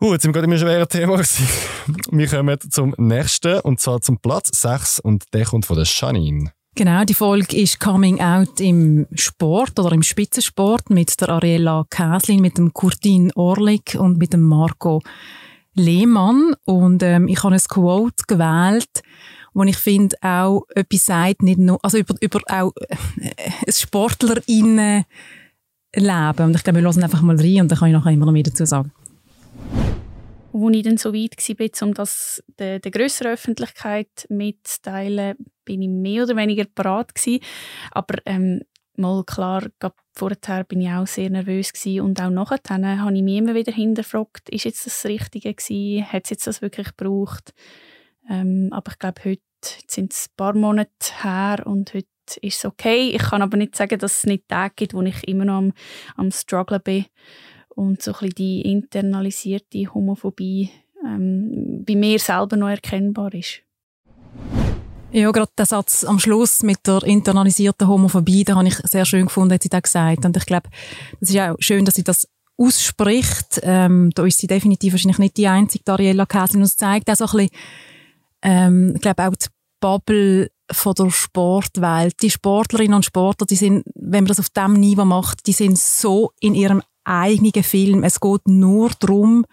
[0.00, 1.18] Uh, jetzt sind wir gerade im schweren Thema.
[2.12, 6.52] wir kommen zum nächsten, und zwar zum Platz 6, und der kommt von der Janine.
[6.76, 12.40] Genau, die Folge ist Coming Out im Sport oder im Spitzensport mit der Ariella Käslin,
[12.40, 15.02] mit dem Kurtin Orlik und mit dem Marco
[15.74, 16.54] Lehmann.
[16.64, 19.02] Und ähm, ich habe ein Quote gewählt,
[19.58, 22.72] wo ich finde, auch etwas sagt, nicht nur, also über, über auch
[23.18, 25.04] äh, SportlerInnen
[25.96, 26.44] leben.
[26.44, 28.32] Und ich glaube, wir hören einfach mal rein und dann kann ich nachher immer noch
[28.32, 28.92] mehr dazu sagen.
[30.52, 35.88] Als ich dann so weit war, um das der, der grösseren Öffentlichkeit mitzuteilen, bin ich
[35.88, 37.42] mehr oder weniger parat gewesen.
[37.90, 38.62] Aber ähm,
[38.94, 39.64] mal klar,
[40.14, 43.72] vorher bin ich auch sehr nervös gewesen und auch nachher habe ich mich immer wieder
[43.72, 46.06] hinterfragt, ist jetzt das Richtige gewesen?
[46.12, 47.52] Hat es jetzt das wirklich gebraucht?
[48.28, 49.42] Ähm, aber ich glaube, heute
[49.86, 50.90] sind es ein paar Monate
[51.22, 52.06] her und heute
[52.42, 53.10] ist es okay.
[53.10, 55.72] Ich kann aber nicht sagen, dass es nicht Tage gibt, wo ich immer noch am,
[56.16, 57.06] am Struggle bin
[57.68, 60.70] und so ein bisschen die internalisierte Homophobie
[61.04, 63.62] ähm, bei mir selber noch erkennbar ist.
[65.10, 69.24] Ja, gerade der Satz am Schluss mit der internalisierten Homophobie, da habe ich sehr schön
[69.24, 70.24] gefunden, hat sie da gesagt.
[70.24, 70.68] Und ich glaube,
[71.20, 73.60] es ist auch schön, dass sie das ausspricht.
[73.62, 76.60] Ähm, da ist sie definitiv wahrscheinlich nicht die einzige, Ariella Käslin.
[76.60, 77.50] Und es zeigt auch so ein bisschen,
[78.42, 79.48] ähm, ich glaube auch die
[79.80, 82.14] Bubble von der Sportwelt.
[82.22, 85.78] Die Sportlerinnen und Sportler, die sind, wenn man das auf diesem Niveau macht, die sind
[85.78, 88.04] so in ihrem eigenen Film.
[88.04, 89.46] Es geht nur darum,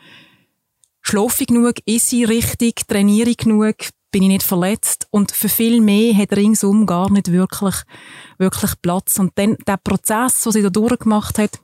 [1.01, 3.75] schlafe ich genug, esse ich richtig, trainiere ich genug,
[4.11, 5.07] bin ich nicht verletzt.
[5.11, 7.75] Und für viel mehr hat ringsum gar nicht wirklich,
[8.37, 9.19] wirklich Platz.
[9.19, 11.59] Und dann der Prozess, den sie da durchgemacht hat,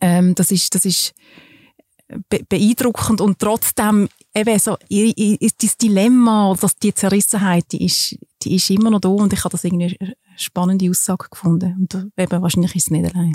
[0.00, 1.14] ähm, das ist, das ist
[2.48, 8.90] beeindruckend und trotzdem eben so, das Dilemma oder die Zerrissenheit, die ist, die ist immer
[8.90, 11.74] noch da und ich habe das irgendwie eine spannende Aussage gefunden.
[11.80, 13.32] Und eben, wahrscheinlich ist es nicht allein.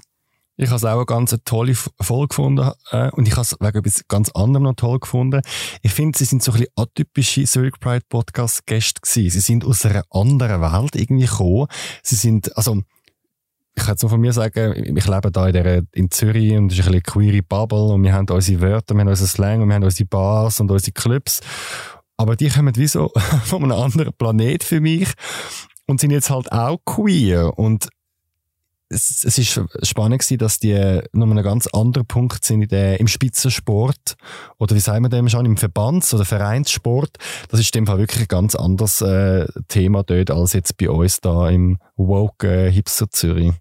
[0.57, 3.79] Ich habe es auch eine ganz tolle Folge gefunden äh, und ich habe es wegen
[3.79, 5.41] etwas ganz anderem noch toll gefunden.
[5.81, 9.31] Ich finde, sie sind so ein bisschen atypische Zurich Pride Podcast Gäste gewesen.
[9.31, 11.65] Sie sind aus einer anderen Welt irgendwie gekommen.
[12.03, 12.83] Sie sind, also,
[13.75, 16.71] ich kann jetzt nur von mir sagen, ich lebe da in, der, in Zürich und
[16.71, 19.61] es ist ein bisschen queere Bubble und wir haben unsere Wörter, wir haben unseren Slang
[19.61, 21.39] und wir haben unsere Bars und unsere Clubs.
[22.17, 23.11] Aber die kommen wie so
[23.45, 25.13] von einem anderen Planet für mich
[25.87, 27.89] und sind jetzt halt auch queer und
[28.91, 32.99] es, es ist spannend gewesen, dass die noch einen ganz anderen Punkt sind in der,
[32.99, 34.15] im Spitzensport
[34.59, 37.17] oder wie sagen wir dem schon, im Verbands- oder Vereinssport.
[37.49, 40.89] Das ist in dem Fall wirklich ein ganz anderes äh, Thema dort als jetzt bei
[40.89, 43.53] uns da im woke äh, Hipster Zürich.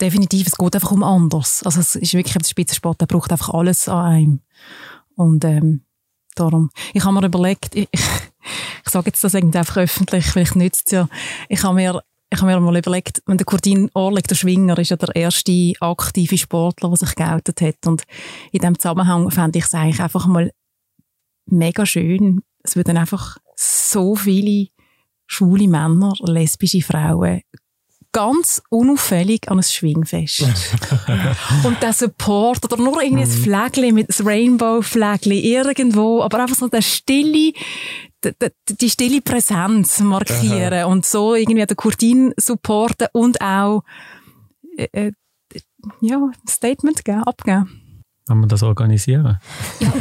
[0.00, 1.62] Definitiv, es geht einfach um anders.
[1.64, 4.40] Also es ist wirklich der Spitzensport, der braucht einfach alles an einem.
[5.14, 5.82] Und ähm,
[6.34, 8.00] darum, ich habe mir überlegt, ich, ich,
[8.84, 11.08] ich sage jetzt das irgendwie einfach öffentlich, vielleicht nützt es ja,
[11.48, 14.90] ich habe mir ich habe mir mal überlegt, wenn der Kurdin Orlik, der Schwinger, ist
[14.90, 17.86] ja der erste aktive Sportler, der sich geoutet hat.
[17.86, 18.02] Und
[18.52, 20.50] in diesem Zusammenhang fände ich es eigentlich einfach mal
[21.46, 22.42] mega schön.
[22.62, 24.68] Es würden einfach so viele
[25.26, 27.40] schwule Männer, lesbische Frauen
[28.12, 30.42] ganz unauffällig an ein Schwingfest.
[31.64, 33.42] und der Support oder nur irgendwie ein mhm.
[33.42, 37.52] Flägli mit einem Rainbow-Flägli irgendwo, aber einfach so der stille,
[38.80, 40.86] die, stille Präsenz markieren Aha.
[40.86, 43.82] und so irgendwie den Kurtin supporten und auch
[44.76, 45.12] äh, äh,
[46.00, 48.02] ja, ein Statement geben, abgeben.
[48.26, 49.38] Kann man das organisieren?
[49.80, 49.92] Ja,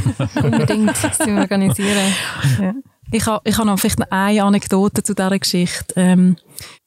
[0.43, 1.02] unbedingt.
[1.02, 2.13] Das organisieren.
[2.60, 2.74] Ja.
[3.12, 5.93] Ich habe ich hab noch vielleicht eine Anekdote zu dieser Geschichte.
[5.96, 6.36] Ähm,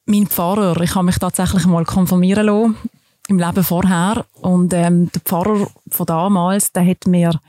[0.05, 2.77] mein Pfarrer, ich habe mich tatsächlich mal konfirmieren lassen,
[3.27, 4.25] im Leben vorher.
[4.41, 7.39] Und ähm, der Pfarrer von damals, der hat mir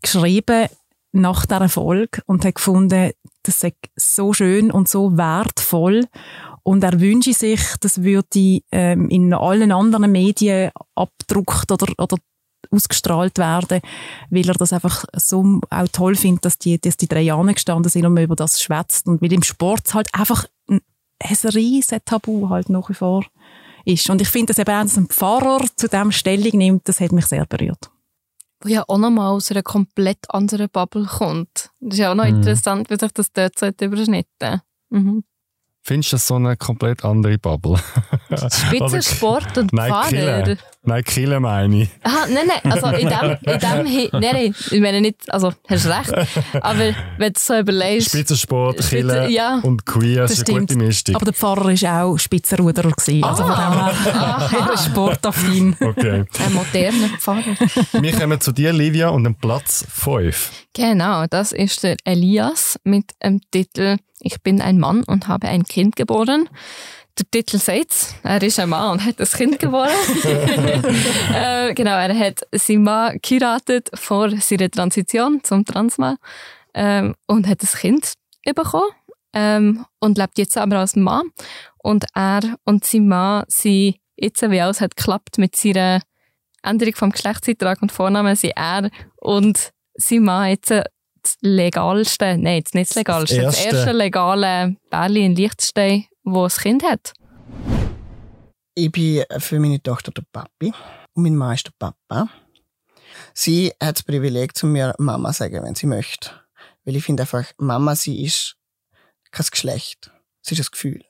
[0.00, 0.68] geschrieben,
[1.12, 6.04] nach dieser Folge und hat gefunden, das sei so schön und so wertvoll
[6.62, 12.16] und er wünsche sich, das würde ähm, in allen anderen Medien abgedruckt oder, oder
[12.70, 13.80] ausgestrahlt werden,
[14.30, 17.90] weil er das einfach so auch toll findet, dass die, dass die drei Jahre gestanden
[17.90, 20.80] sind und man über das schwätzt und weil im Sport halt einfach ein,
[21.20, 23.24] ein riesen Tabu halt nach wie vor
[23.84, 24.08] ist.
[24.10, 27.26] Und ich finde, dass eben auch ein Pfarrer zu dem Stellung nimmt, das hat mich
[27.26, 27.90] sehr berührt
[28.60, 31.70] wo ja auch nochmal aus einer komplett anderen Bubble kommt.
[31.80, 32.36] Das ist ja auch noch mhm.
[32.36, 35.24] interessant, wie sich das dort so überschnitten mhm.
[35.82, 37.76] Findest du das so eine komplett andere Bubble?
[38.30, 40.08] Spitzensport und nein, Fahrer.
[40.08, 40.58] Kille.
[40.82, 41.90] Nein, Kille meine ich.
[42.02, 45.86] Aha, nein, nein, also in dem, in dem, nein, nein, ich meine nicht, also hast
[45.86, 46.12] recht,
[46.60, 48.08] aber wenn du so überlegst.
[48.08, 51.14] Spitzensport, Kille ja, und Queer, das ist eine gute Mischung.
[51.14, 54.76] Aber der Pfarrer war auch Spitzenruderer, gewesen, also von dem her, ah.
[54.84, 55.76] sportaffin.
[55.80, 56.24] Okay.
[56.44, 57.56] Ein moderner Pfarrer.
[57.92, 60.52] Wir kommen zu dir, Livia, und dem Platz 5.
[60.74, 65.64] Genau, das ist der Elias mit dem Titel ich bin ein Mann und habe ein
[65.64, 66.48] Kind geboren.
[67.18, 69.90] Der Titel sagt er ist ein Mann und hat ein Kind geboren.
[71.34, 76.16] äh, genau, er hat seinen Mann geheiratet vor seiner Transition zum Transmann
[76.74, 78.12] ähm, und hat ein Kind
[78.44, 78.90] bekommen
[79.32, 81.30] ähm, und lebt jetzt aber als Mann.
[81.78, 86.00] Und er und sein Mann sind jetzt, wie alles hat geklappt mit seiner
[86.62, 90.72] Änderung vom Geschlechtseintrag und Vornamen, sind er und sein Mann jetzt
[91.28, 96.06] das legalste, nein, jetzt nicht das legalste, das erste, das erste legale Bärli in Liechtenstein,
[96.24, 97.12] wo ein Kind hat.
[98.74, 100.72] Ich bin für meine Tochter der Papi
[101.14, 102.28] und mein Mann ist der Papa.
[103.34, 106.30] Sie hat das Privileg, zu mir Mama zu sagen, wenn sie möchte.
[106.84, 108.56] Weil ich finde einfach, Mama, sie ist
[109.30, 110.10] kein Geschlecht.
[110.42, 111.04] Sie ist ein Gefühl.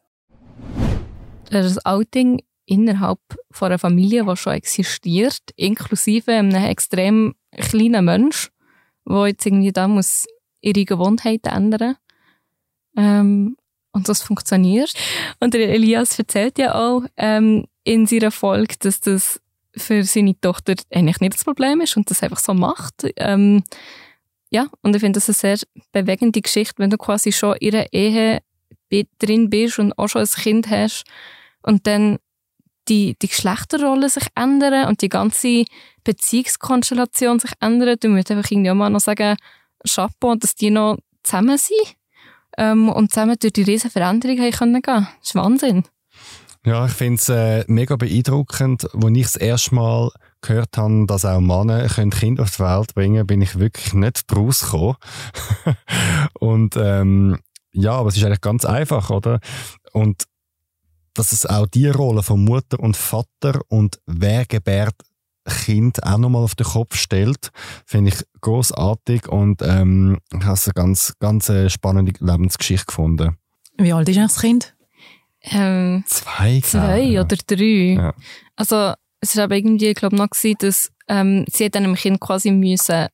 [1.51, 8.51] Das Outing innerhalb von einer Familie, die schon existiert, inklusive einem extrem kleinen Menschen,
[9.09, 10.27] wo jetzt irgendwie da muss
[10.61, 11.97] ihre Gewohnheiten ändern.
[12.97, 13.57] Ähm,
[13.93, 14.93] und das funktioniert.
[15.41, 19.41] Und der Elias erzählt ja auch ähm, in seiner Folge, dass das
[19.77, 23.07] für seine Tochter eigentlich nicht das Problem ist und das einfach so macht.
[23.17, 23.65] Ähm,
[24.51, 27.93] ja, und ich finde das eine sehr bewegende Geschichte, wenn du quasi schon in ihrer
[27.93, 28.41] Ehe
[29.19, 31.05] drin bist und auch schon ein Kind hast
[31.63, 32.19] und dann
[32.89, 35.65] die, die Geschlechterrollen sich ändern und die ganze
[36.09, 38.03] Beziehungskonstellation sich ändert.
[38.03, 39.37] Du musst einfach irgendwie mal noch sagen,
[39.87, 41.97] Chapeau, dass die noch zusammen sind
[42.57, 45.07] ähm, und zusammen durch die riesen Veränderung haben können gehen.
[45.21, 45.85] Das ist Wahnsinn.
[46.65, 48.89] Ja, ich finde es äh, mega beeindruckend.
[48.95, 52.95] Als ich das erste Mal gehört habe, dass auch Männer können Kinder auf die Welt
[52.95, 54.65] bringen können, bin ich wirklich nicht draus
[56.41, 57.39] und ähm,
[57.73, 59.41] ja, aber es ist eigentlich ganz einfach, oder?
[59.93, 60.25] Und
[61.13, 64.95] dass es auch die Rolle von Mutter und Vater und wer gebärt
[65.51, 67.51] Kind auch nochmal auf den Kopf stellt,
[67.87, 73.37] finde ich großartig und ähm, ich habe eine ganz, ganz äh, spannende Lebensgeschichte gefunden.
[73.77, 74.75] Wie alt ist das Kind?
[75.43, 77.23] Ähm, zwei, zwei ja.
[77.23, 77.95] oder drei.
[77.95, 78.15] Ja.
[78.57, 82.51] Also es war aber irgendwie, glaube noch gewesen, dass ähm, sie hat einem Kind quasi
[82.51, 83.07] müssen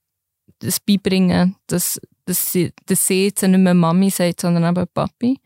[0.58, 5.38] das beibringen, dass, dass, sie, dass sie jetzt nicht mehr Mami sagt, sondern eben Papi.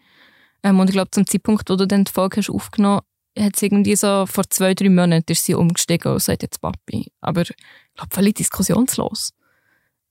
[0.62, 3.00] Ähm, und ich glaube, zum Zeitpunkt, wo du dann die Folge hast aufgenommen
[3.38, 7.10] hat sie irgendwie so vor zwei, drei Monaten ist sie umgestiegen und sagt jetzt Papi.
[7.20, 7.54] Aber ich
[7.94, 9.32] glaube, völlig diskussionslos.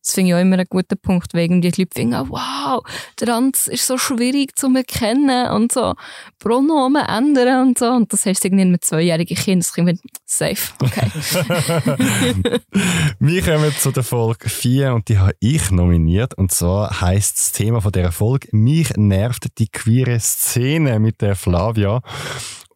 [0.07, 2.81] Das finde ich auch immer einen guten Punkt, weil die Leute finden, wow,
[3.17, 5.95] Trans ist so schwierig zu erkennen und so
[6.39, 7.87] Pronomen ändern und so.
[7.87, 11.11] Und das heißt irgendwie mit zweijährigen Kindern, das Kind safe, okay.
[13.19, 16.35] Wir kommen zu der Folge 4 und die habe ich nominiert.
[16.35, 21.35] Und zwar heisst das Thema von dieser Folge «Mich nervt die queere Szene» mit der
[21.35, 22.01] Flavia.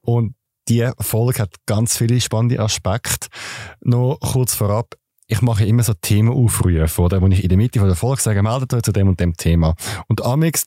[0.01, 0.35] Und
[0.71, 3.27] die Folge hat ganz viele spannende Aspekte.
[3.81, 4.95] Noch kurz vorab,
[5.27, 8.41] ich mache immer so Themenaufrufe, oder, wo ich in der Mitte von der Folge sage,
[8.41, 9.75] meldet euch zu dem und dem Thema.
[10.07, 10.65] Und amix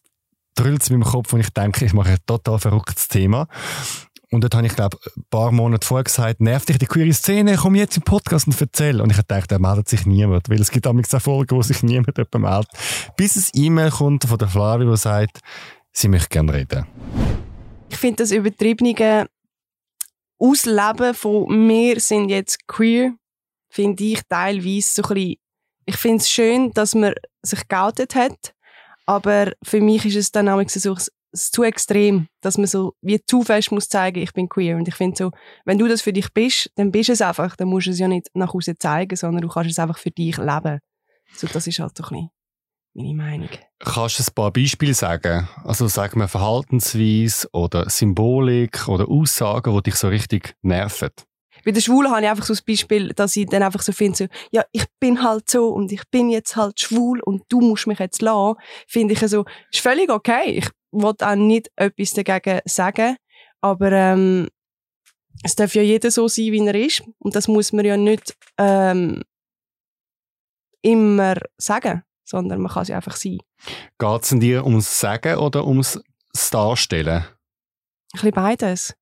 [0.57, 3.46] drüllt es in meinem Kopf, und ich denke, ich mache ein total verrücktes Thema.
[4.30, 7.57] Und dort habe ich, glaube ein paar Monate vorher gesagt, nervt dich die queere Szene,
[7.57, 9.00] komm jetzt im Podcast und erzähl.
[9.00, 11.82] Und ich dachte, da meldet sich niemand, weil es gibt amix auch Folgen, wo sich
[11.82, 12.68] niemand meldet.
[13.16, 15.40] Bis ein E-Mail kommt von der Flavia, die sagt,
[15.92, 16.86] sie möchte gerne reden.
[17.90, 18.94] Ich finde das übertriebene
[20.45, 23.14] Ausleben von «Wir sind jetzt queer»
[23.70, 25.36] finde ich teilweise so ein bisschen,
[25.86, 28.55] ich finde es schön, dass man sich geoutet hat,
[29.07, 30.97] aber für mich ist es dann auch so,
[31.32, 34.76] zu extrem, dass man so wie zu fest muss zeigen, ich bin queer.
[34.76, 35.30] Und ich finde so,
[35.64, 37.57] wenn du das für dich bist, dann bist du es einfach.
[37.57, 40.11] Dann musst du es ja nicht nach außen zeigen, sondern du kannst es einfach für
[40.11, 40.78] dich leben.
[41.34, 42.30] So, das ist halt so ein bisschen
[42.95, 43.49] meine Meinung.
[43.80, 45.49] Kannst du ein paar Beispiele sagen?
[45.64, 51.11] Also sagen wir Verhaltensweise oder Symbolik oder Aussagen, die dich so richtig nerven?
[51.64, 54.16] Bei den Schwulen habe ich einfach so das Beispiel, dass ich dann einfach so finde,
[54.16, 57.86] so, ja, ich bin halt so und ich bin jetzt halt schwul und du musst
[57.86, 58.59] mich jetzt lassen.
[58.86, 60.59] Finde ich so, ist völlig okay.
[60.59, 63.16] Ich wollte auch nicht etwas dagegen sagen,
[63.61, 64.49] aber ähm,
[65.42, 68.36] es darf ja jeder so sein, wie er ist und das muss man ja nicht
[68.59, 69.22] ähm,
[70.82, 73.39] immer sagen, sondern man kann es ja einfach sein.
[73.99, 76.01] Geht es dir ums Sagen oder ums
[76.51, 77.25] Darstellen?
[77.25, 77.31] Ein
[78.12, 78.95] bisschen beides.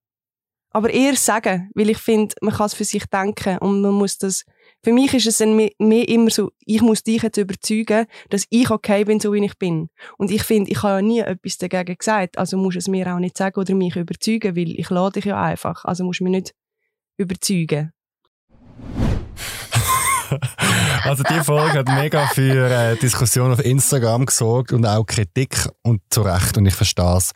[0.74, 4.16] Aber eher sagen, weil ich finde, man kann es für sich denken und man muss
[4.16, 4.44] das.
[4.82, 8.46] Für mich ist es dann mehr, mehr immer so, ich muss dich jetzt überzeugen, dass
[8.48, 9.90] ich okay bin, so wie ich bin.
[10.16, 13.14] Und ich finde, ich habe ja nie etwas dagegen gesagt, also musst du es mir
[13.14, 15.84] auch nicht sagen oder mich überzeugen, weil ich lade dich ja einfach.
[15.84, 16.54] Also musst du mich nicht
[17.18, 17.92] überzeugen.
[21.04, 26.00] also die Folge hat mega für äh, Diskussion auf Instagram gesorgt und auch Kritik und
[26.10, 27.32] zu Recht und ich verstehe es.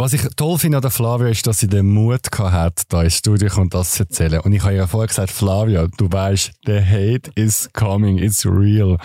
[0.00, 3.16] Was ich toll finde an der Flavia ist, dass sie den Mut hat, da ins
[3.16, 4.40] Studio und das zu erzählen.
[4.40, 8.96] Und ich habe ja vorher gesagt, Flavia, du weißt, der Hate is coming, it's real.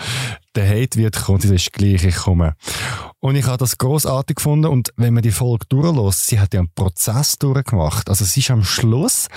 [0.54, 2.54] Der Hate wird kommen, das ist gleich, ich komme.
[3.20, 6.60] Und ich habe das großartig gefunden und wenn man die Folge durchlässt, sie hat ja
[6.60, 8.08] einen Prozess durchgemacht.
[8.08, 9.28] Also sie ist am Schluss,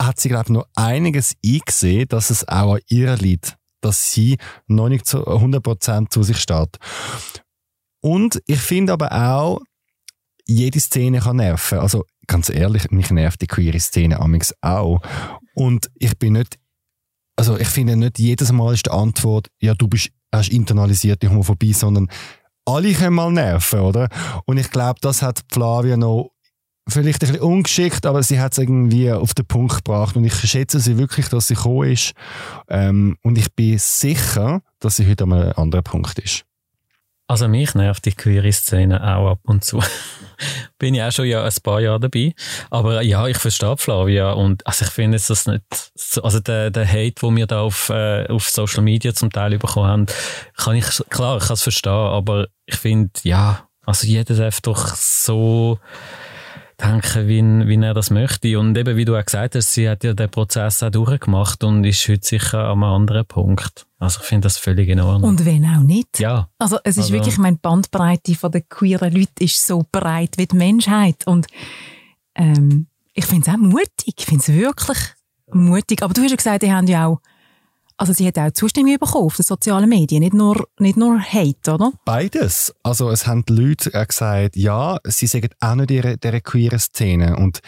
[0.00, 4.38] hat sie glaube ich noch einiges eingesehen, dass es auch an ihr liegt, dass sie
[4.66, 6.78] noch nicht zu 100% zu sich steht.
[8.00, 9.60] Und ich finde aber auch,
[10.46, 11.78] jede Szene kann nerven.
[11.78, 15.00] Also ganz ehrlich, mich nervt die queere Szene amix auch.
[15.54, 16.58] Und ich bin nicht,
[17.36, 21.72] also ich finde nicht jedes Mal ist die Antwort, ja du bist, hast internalisierte Homophobie,
[21.72, 22.08] sondern
[22.64, 24.08] alle können mal nerven, oder?
[24.44, 26.30] Und ich glaube, das hat Flavia noch
[26.88, 30.34] vielleicht ein bisschen ungeschickt, aber sie hat es irgendwie auf den Punkt gebracht und ich
[30.34, 32.12] schätze sie wirklich, dass sie gekommen ist.
[32.68, 36.44] Ähm, und ich bin sicher, dass sie heute an einem anderen Punkt ist.
[37.30, 39.82] Also mich nervt die queere Szene auch ab und zu.
[40.78, 42.32] Bin ich auch schon ja ein paar Jahre dabei.
[42.70, 45.62] Aber ja, ich verstehe Flavia und also ich finde jetzt das nicht,
[46.22, 49.86] also der, der Hate, den wir da auf, äh, auf Social Media zum Teil bekommen
[49.86, 50.06] haben,
[50.56, 54.94] kann ich, klar, ich kann es verstehen, aber ich finde, ja, also jeder darf doch
[54.94, 55.78] so
[56.80, 58.58] denken, wie, wie er das möchte.
[58.58, 61.84] Und eben, wie du auch gesagt hast, sie hat ja den Prozess auch durchgemacht und
[61.84, 63.86] ist heute sicher an einem anderen Punkt.
[63.98, 65.30] Also ich finde das völlig in Ordnung.
[65.30, 66.20] Und wenn auch nicht.
[66.20, 66.48] Ja.
[66.58, 70.46] Also es ist Also- wirklich, meine Bandbreite von der queeren Leute ist so breit wie
[70.46, 71.26] die Menschheit.
[71.26, 71.46] Und
[72.36, 74.14] ähm, ich finde es auch mutig.
[74.16, 74.98] Ich finde es wirklich
[75.52, 76.02] mutig.
[76.02, 77.20] Aber du hast ja gesagt, die haben ja auch,
[77.98, 81.74] also sie hat auch Zustimmung bekommen auf den sozialen Medien, nicht nur, nicht nur Hate,
[81.74, 81.92] oder?
[82.04, 82.72] Beides.
[82.82, 87.36] Also es haben die Leute gesagt, ja, sie sagen auch nicht ihre, ihre queere Szene
[87.36, 87.60] und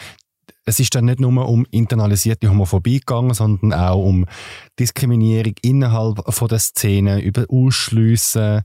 [0.63, 4.25] es ist dann nicht nur um internalisierte Homophobie gegangen, sondern auch um
[4.79, 8.61] Diskriminierung innerhalb von der Szene, über Ausschliessen.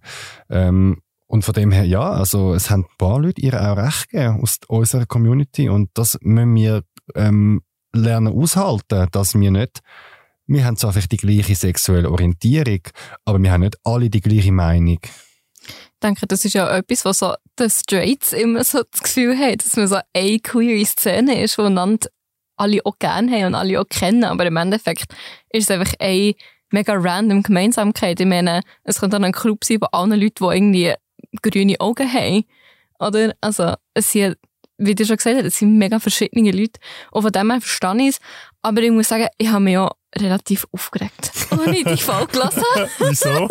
[0.51, 4.11] Ähm, und von dem her, ja, also es haben ein paar Leute ihr auch recht
[4.11, 6.83] gegeben aus unserer Community und das müssen wir
[7.17, 7.63] ähm,
[7.93, 9.81] lernen aushalten, dass wir nicht
[10.47, 12.81] wir haben zwar vielleicht die gleiche sexuelle Orientierung,
[13.25, 15.01] aber wir haben nicht alle die gleiche Meinung.
[15.03, 19.59] Ich denke, das ist ja etwas, was so die Straits immer so das Gefühl haben,
[19.59, 22.09] dass man so eine queere Szene ist, die einander
[22.57, 25.13] alle auch gerne haben und alle auch kennen, aber im Endeffekt
[25.51, 26.35] ist es einfach eine
[26.71, 28.21] mega random Gemeinsamkeit.
[28.21, 30.95] Ich meine, es könnte dann ein Club sein, wo alle Leute, die irgendwie
[31.43, 32.45] grüne Augen haben,
[32.99, 33.35] oder?
[33.41, 34.37] Also, es sind,
[34.79, 36.81] wie du schon gesagt hast, es sind mega verschiedene Leute.
[37.11, 38.21] Und von dem her verstehe ich es.
[38.63, 39.91] Aber ich muss sagen, ich habe mich ja
[40.21, 42.91] relativ aufgeregt, als ich die Folge gelesen habe.
[42.99, 43.49] Wieso?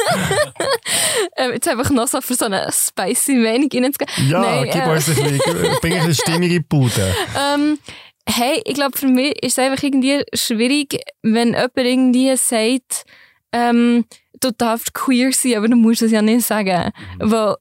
[1.37, 4.29] ähm, jetzt einfach noch so für so eine spicy Meinung reinzugehen.
[4.29, 7.15] Ja, Nein, gib äh, uns ein bisschen, bring ein bisschen in die Bude.
[7.37, 7.79] ähm,
[8.27, 13.05] hey, ich glaube, für mich ist es einfach irgendwie schwierig, wenn jemand irgendwie sagt,
[13.51, 14.05] ähm,
[14.41, 16.91] du darfst queer sein, aber du musst es ja nicht sagen.
[17.19, 17.55] Weil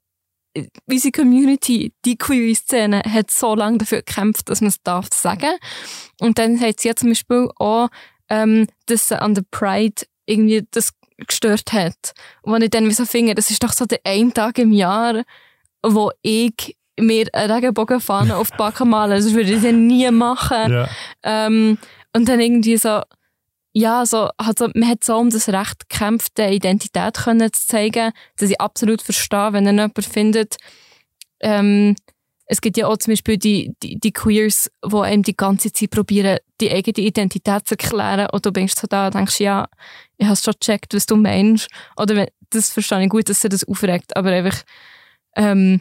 [0.55, 5.09] äh, unsere Community, die queer Szene, hat so lange dafür gekämpft, dass man es darf
[5.13, 5.57] sagen.
[6.21, 7.89] Und dann hat sie ja zum Beispiel auch,
[8.29, 12.13] ähm, dass sie an der Pride irgendwie das gestört hat.
[12.43, 15.23] Und ich dann so finde, das ist doch so der ein Tag im Jahr,
[15.83, 19.23] wo ich mir eine Regenbogenfahne auf die Backe malen.
[19.23, 20.73] Das würde ich dann nie machen.
[20.73, 20.89] Ja.
[21.23, 21.79] Ähm,
[22.13, 23.03] und dann irgendwie so,
[23.73, 28.13] ja, so, also, man hat so um das Recht gekämpft, eine Identität können zu zeigen,
[28.37, 30.57] dass ich absolut verstehe, wenn dann jemand findet,
[31.41, 31.97] ähm,
[32.47, 35.91] es gibt ja auch zum Beispiel die, die, die Queers, die einem die ganze Zeit
[35.91, 38.29] probieren, die eigene Identität zu erklären.
[38.33, 39.67] Und du bist so da und denkst, ja,
[40.19, 41.69] ich habe schon gecheckt, was du meinst.
[41.97, 44.17] Oder wenn, das verstehe ich gut, dass sie das aufregt.
[44.17, 44.63] Aber einfach,
[45.37, 45.81] ähm,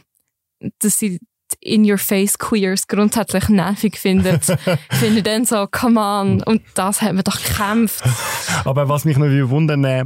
[0.78, 1.20] dass sie
[1.60, 4.44] in your face Queers grundsätzlich nervig findet,
[4.90, 6.42] finde ich dann so, come on.
[6.42, 8.02] Und das haben wir doch gekämpft.
[8.64, 10.04] Aber was mich noch wundern, äh,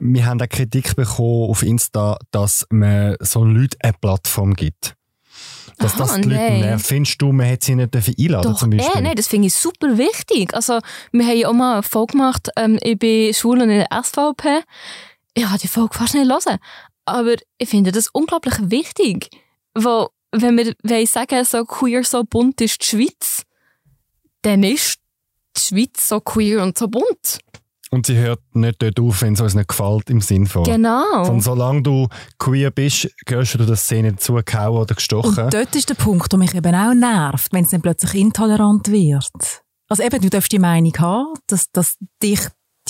[0.00, 4.97] wir haben auch Kritik bekommen auf Insta, dass man so Leuten eine Plattform gibt.
[5.78, 6.60] Dass Aha, das die Leute nein.
[6.60, 6.86] nervt.
[6.86, 8.98] Findest du, man hätte sie nicht einladen Doch, zum Beispiel?
[8.98, 10.52] eh, nein, das finde ich super wichtig.
[10.54, 10.80] Also,
[11.12, 14.02] wir haben ja auch mal eine Folge gemacht, ähm, ich bin schwul und in der
[14.02, 14.62] SVP.
[15.34, 16.58] Ich habe die Folge fast nicht hören.
[17.04, 19.30] Aber ich finde das unglaublich wichtig.
[19.74, 23.44] Weil, wenn wir wollen sagen, so queer, so bunt ist die Schweiz,
[24.42, 24.96] dann ist
[25.56, 27.38] die Schweiz so queer und so bunt.
[27.90, 30.64] Und sie hört nicht dort auf, wenn es uns nicht gefällt, im Sinn von.
[30.64, 31.24] Genau.
[31.24, 32.08] Von solange du
[32.38, 35.44] queer bist, gehörst du der Szene zugehauen oder gestochen.
[35.44, 38.88] Und dort ist der Punkt, der mich eben auch nervt, wenn es dann plötzlich intolerant
[38.88, 39.62] wird.
[39.88, 42.40] Also eben, du darfst die Meinung haben, dass, dass dich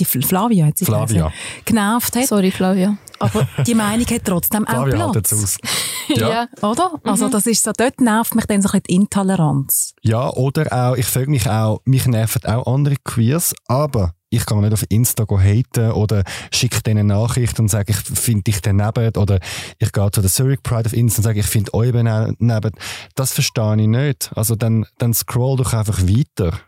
[0.01, 1.33] die Fl- Flavia, hat sie Flavia.
[1.65, 2.27] genervt hat.
[2.27, 2.97] Sorry, Flavia.
[3.21, 5.33] Aber die Meinung hat trotzdem auch Flavia Platz.
[5.33, 5.57] aus.
[6.09, 6.47] Ja.
[6.63, 6.93] Oder?
[7.05, 7.33] Also Mhm.
[7.33, 9.93] das ist so, dort nervt mich dann so ein bisschen die Intoleranz.
[10.03, 14.61] Ja, oder auch, ich frage mich auch, mich nerven auch andere Queers, aber ich kann
[14.61, 19.17] nicht auf Insta haten oder schicke denen eine Nachricht und sage, ich finde dich daneben
[19.17, 19.41] oder
[19.79, 22.73] ich gehe zu der Zurich Pride auf Insta und sage, ich finde euch daneben.
[23.15, 24.31] Das verstehe ich nicht.
[24.35, 26.59] Also dann, dann scroll doch einfach weiter.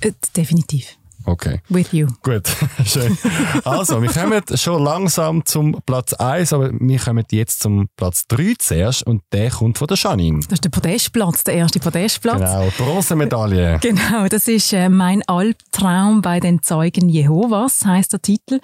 [0.00, 0.99] Äh, definitiv.
[1.30, 1.60] Okay.
[1.68, 2.08] With you.
[2.22, 2.48] Gut,
[2.84, 3.16] schön.
[3.64, 8.54] Also, wir kommen schon langsam zum Platz 1, aber wir kommen jetzt zum Platz 3
[8.58, 10.40] zuerst und der kommt von der Janine.
[10.40, 12.40] Das ist der Podestplatz, der erste Podestplatz.
[12.40, 13.78] Genau, Bronzemedaille.
[13.90, 18.60] Genau, das ist äh, mein Albtraum bei den Zeugen Jehovas, heißt der Titel.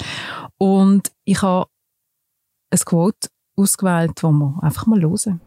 [0.59, 1.69] Und ich habe
[2.71, 5.41] ein Quote ausgewählt, das wir einfach mal hören.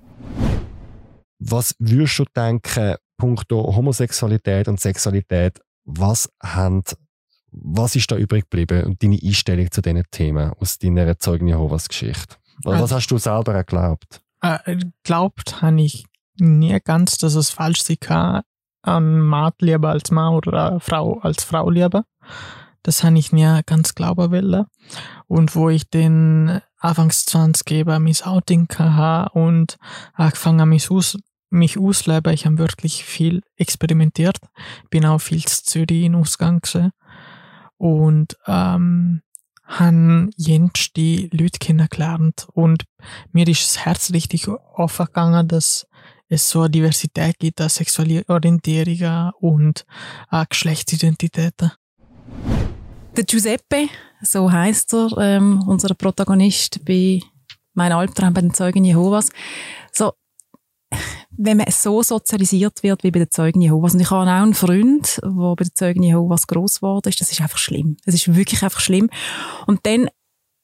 [1.39, 6.83] Was würdest du denken, punkto Homosexualität und Sexualität, was haben,
[7.51, 11.87] was ist da übrig geblieben und deine Einstellung zu diesen Themen aus deiner Zeugen Jehovas
[11.89, 12.35] Geschichte?
[12.63, 12.81] Was, Ah.
[12.81, 14.21] was hast du selber geglaubt?
[14.41, 16.05] Äh, glaubt habe ich
[16.37, 18.41] nie ganz, dass es falsch sein kann,
[18.81, 22.05] an Mann lieber als Mann oder Frau als Frau lieber.
[22.83, 24.65] Das habe ich nie ganz glauben wollen.
[25.27, 29.77] Und wo ich den Anfangs 20 eben mein Outing hatte und
[30.13, 31.17] angefangen habe, mich, aus,
[31.49, 34.37] mich auszuleben, ich habe wirklich viel experimentiert.
[34.89, 36.91] Bin auch viel zu Zürich in Ausgang gewesen.
[37.79, 39.23] Und ähm,
[39.63, 42.85] han jens die Leute kennengelernt und
[43.31, 45.87] mir ist das Herz richtig aufgegangen, dass
[46.27, 49.85] es so eine Diversität gibt an sexuelle Orientierungen und
[50.27, 51.71] an Geschlechtsidentitäten.
[53.15, 53.89] Der Giuseppe,
[54.21, 57.21] so heißt er, ähm, unser Protagonist bei
[57.73, 59.29] Mein Albtraum bei den Zeugen Jehovas.
[59.91, 60.13] So,
[61.37, 64.53] wenn man so sozialisiert wird wie bei den Zeugen Jehovas, und ich habe auch einen
[64.53, 67.97] Freund, der bei den Zeugen Jehovas gross geworden ist, das ist einfach schlimm.
[68.05, 69.09] Das ist wirklich einfach schlimm.
[69.67, 70.09] Und dann,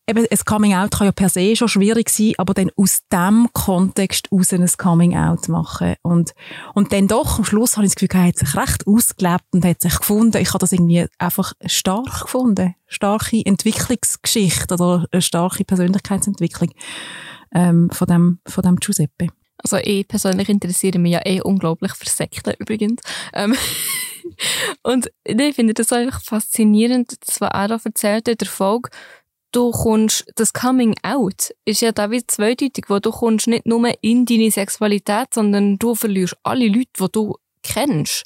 [0.10, 4.28] eben, ein Coming-out kann ja per se schon schwierig sein, aber dann aus dem Kontext
[4.32, 5.96] aus ein Coming-out machen.
[6.02, 6.34] Und,
[6.74, 9.66] und dann doch, am Schluss habe ich das Gefühl, er hat sich recht ausgelebt und
[9.66, 10.42] hat sich gefunden.
[10.42, 12.74] Ich habe das irgendwie einfach stark gefunden.
[12.88, 16.72] Starke Entwicklungsgeschichte oder eine starke Persönlichkeitsentwicklung
[17.54, 19.30] ähm, von, dem, von dem Giuseppe.
[19.58, 23.02] Also ich persönlich interessiere mich ja eh unglaublich für Sekten übrigens.
[23.34, 23.56] Ähm,
[24.84, 28.90] und ich finde das einfach faszinierend, das, was er da erzählt in der Folge,
[29.56, 33.92] du kommst, das Coming Out ist ja da wie zweideutig, wo du kommst nicht nur
[34.02, 38.26] in deine Sexualität, sondern du verlierst alle Leute, die du kennst.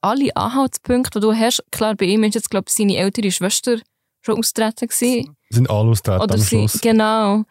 [0.00, 1.64] Alle Anhaltspunkte, die du hast.
[1.70, 3.78] Klar, bei ihm ist jetzt, glaube ich, seine ältere Schwester
[4.20, 5.36] schon austreten gewesen.
[5.48, 6.80] Sind alle austreten Oder am sie, Schluss.
[6.80, 7.44] genau.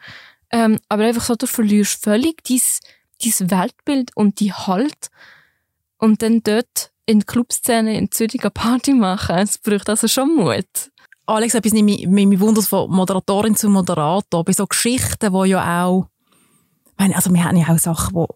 [0.52, 2.60] Ähm, aber einfach so, du verlierst völlig dein,
[3.30, 5.10] dein Weltbild und die Halt.
[5.98, 9.36] Und dann dort in der Clubszene in Zürich eine Party machen.
[9.36, 10.90] Es braucht also schon Mut.
[11.26, 16.08] Alex, etwas nimmt mich, wundert von Moderatorin zu Moderator, bei so Geschichten, wo ja auch,
[16.86, 18.28] ich meine, also wir haben ja auch Sachen, wo,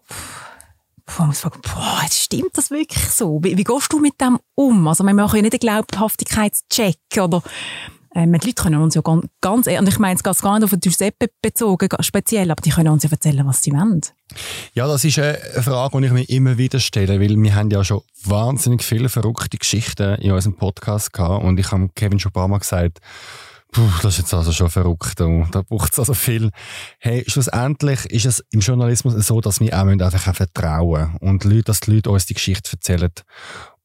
[1.05, 3.39] wo man fragen, boah, stimmt das wirklich so?
[3.43, 4.87] Wie, wie gehst du mit dem um?
[4.87, 7.43] Also wir machen ja nicht einen Glaubhaftigkeitscheck oder
[8.19, 10.59] ähm, die Leute können uns ja ganz, ganz ehrlich, und ich meine, es geht gar
[10.59, 14.01] nicht auf Giuseppe bezogen, speziell, aber die können uns ja erzählen, was sie wollen.
[14.73, 17.83] Ja, das ist eine Frage, die ich mir immer wieder stelle, weil wir haben ja
[17.83, 22.33] schon wahnsinnig viele verrückte Geschichten in unserem Podcast gehabt und ich habe Kevin schon ein
[22.33, 22.99] paar Mal gesagt,
[23.71, 25.21] Puh, das ist jetzt also schon verrückt.
[25.21, 26.49] Und da braucht es also viel.
[26.97, 31.63] Hey, schlussendlich ist es im Journalismus so, dass wir auch müssen einfach vertrauen und Leute,
[31.63, 33.11] dass die Leute uns die Geschichte erzählen.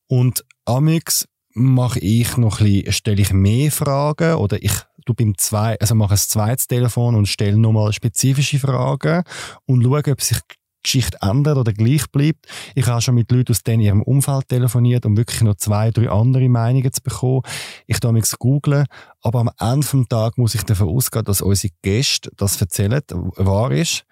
[0.06, 4.72] Und amix mache ich noch ein bisschen, stelle ich mehr Fragen oder ich
[5.06, 9.22] du beim zwei, also mache ein zweites Telefon und stelle nochmal spezifische Fragen
[9.66, 10.38] und schaue, ob sich
[10.82, 12.46] Geschichte ändert oder gleich bleibt.
[12.74, 16.10] Ich habe schon mit Leuten aus denen ihrem Umfeld telefoniert, um wirklich noch zwei, drei
[16.10, 17.42] andere Meinungen zu bekommen.
[17.86, 18.86] Ich darf mich googeln,
[19.22, 23.72] aber am Ende des Tages muss ich davon ausgehen, dass unsere Gäste das erzählen, wahr
[23.72, 24.04] ist.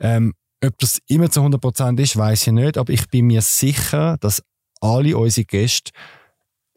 [0.00, 0.34] Ähm,
[0.64, 4.42] ob das immer zu 100% ist, weiß ich nicht, aber ich bin mir sicher, dass
[4.80, 5.92] alle unsere Gäste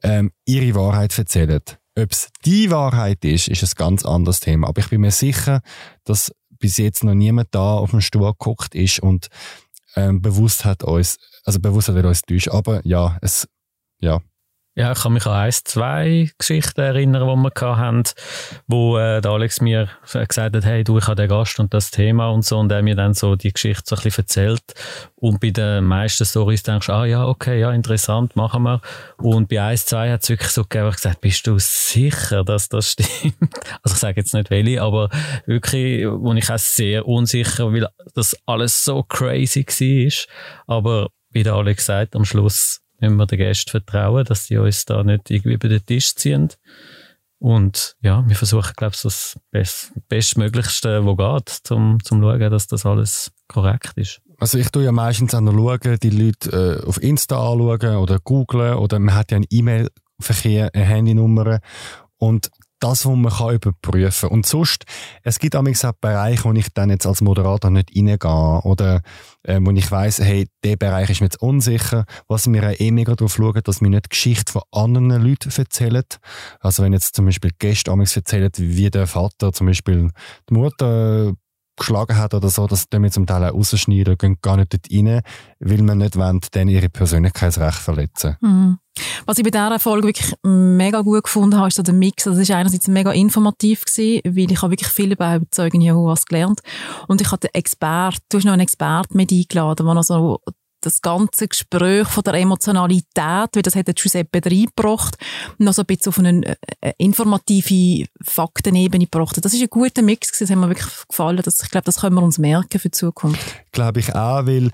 [0.03, 1.61] ähm, ihre Wahrheit erzählen.
[1.97, 4.67] Ob es die Wahrheit ist, ist ein ganz anderes Thema.
[4.67, 5.61] Aber ich bin mir sicher,
[6.03, 9.27] dass bis jetzt noch niemand da auf dem Stuhl geguckt ist und
[9.95, 12.49] ähm, bewusst hat uns, also bewusst hat er uns täuscht.
[12.49, 13.47] Aber ja, es,
[13.99, 14.21] ja.
[14.73, 18.03] Ja, ich kann mich an ein, zwei Geschichten erinnern, die wir hatten,
[18.67, 21.91] wo äh, der Alex mir gesagt hat, hey, du, ich habe den Gast und das
[21.91, 24.63] Thema und so, und er mir dann so die Geschichte so ein bisschen erzählt.
[25.15, 28.79] Und bei den meisten Stories denkst du, ah ja, okay, ja, interessant, machen wir.
[29.17, 32.69] Und bei eins, zwei hat es wirklich so gegeben, ich gesagt bist du sicher, dass
[32.69, 33.09] das stimmt?
[33.83, 35.09] Also ich sage jetzt nicht welche, aber
[35.45, 40.77] wirklich, wo ich auch sehr unsicher, weil das alles so crazy war.
[40.77, 44.85] Aber wie der Alex sagt, am Schluss müssen wir den Gästen vertrauen, dass sie uns
[44.85, 46.49] da nicht irgendwie über den Tisch ziehen.
[47.39, 52.67] Und ja, wir versuchen, glaube ich, das Best Bestmöglichste, was geht, um zu schauen, dass
[52.67, 54.21] das alles korrekt ist.
[54.37, 58.19] Also ich tue ja meistens auch noch schauen, die Leute äh, auf Insta anschauen oder
[58.19, 61.59] googlen oder man hat ja einen E-Mail-Verkehr, eine Handynummer
[62.17, 62.51] und
[62.81, 64.85] das, was man kann überprüfen Und sonst,
[65.23, 65.61] es gibt auch
[66.01, 68.61] Bereiche, wo ich dann jetzt als Moderator nicht reingehe.
[68.63, 69.01] Oder
[69.43, 73.15] äh, wo ich weiss, hey, der Bereich ist mir jetzt unsicher, was wir eh mega
[73.15, 76.03] darauf schauen, dass wir nicht Geschichte von anderen Leuten erzählen.
[76.59, 80.09] Also wenn jetzt zum Beispiel Gäste erzählen, wie der Vater zum Beispiel
[80.49, 81.33] die Mutter
[81.81, 85.21] geschlagen hat oder so, das tun zum Teil auch rausschneiden, gehen gar nicht dort rein,
[85.59, 88.37] weil wir nicht wollen, dann ihre Persönlichkeitsrechte verletzen.
[88.41, 88.77] Mhm.
[89.25, 92.27] Was ich bei dieser Folge wirklich mega gut gefunden habe, ist so der Mix.
[92.27, 96.25] Also es ist einerseits mega informativ gewesen, weil ich habe wirklich viel über Zeugen Jehovas
[96.25, 96.61] gelernt.
[97.07, 100.39] Und ich hatte den Expert, du hast noch einen Experten mit eingeladen, der noch so
[100.81, 105.17] das ganze Gespräch von der Emotionalität, wie das hat Giuseppe reingebracht,
[105.57, 109.43] noch so ein bisschen auf eine äh, informative Faktenebene gebracht.
[109.43, 111.41] Das ist ein guter Mix das hat mir wirklich gefallen.
[111.43, 113.39] Das, ich glaube, das können wir uns merken für die Zukunft.
[113.71, 114.71] Glaube ich auch, weil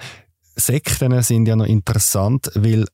[0.55, 2.85] Sekten sind ja noch interessant, weil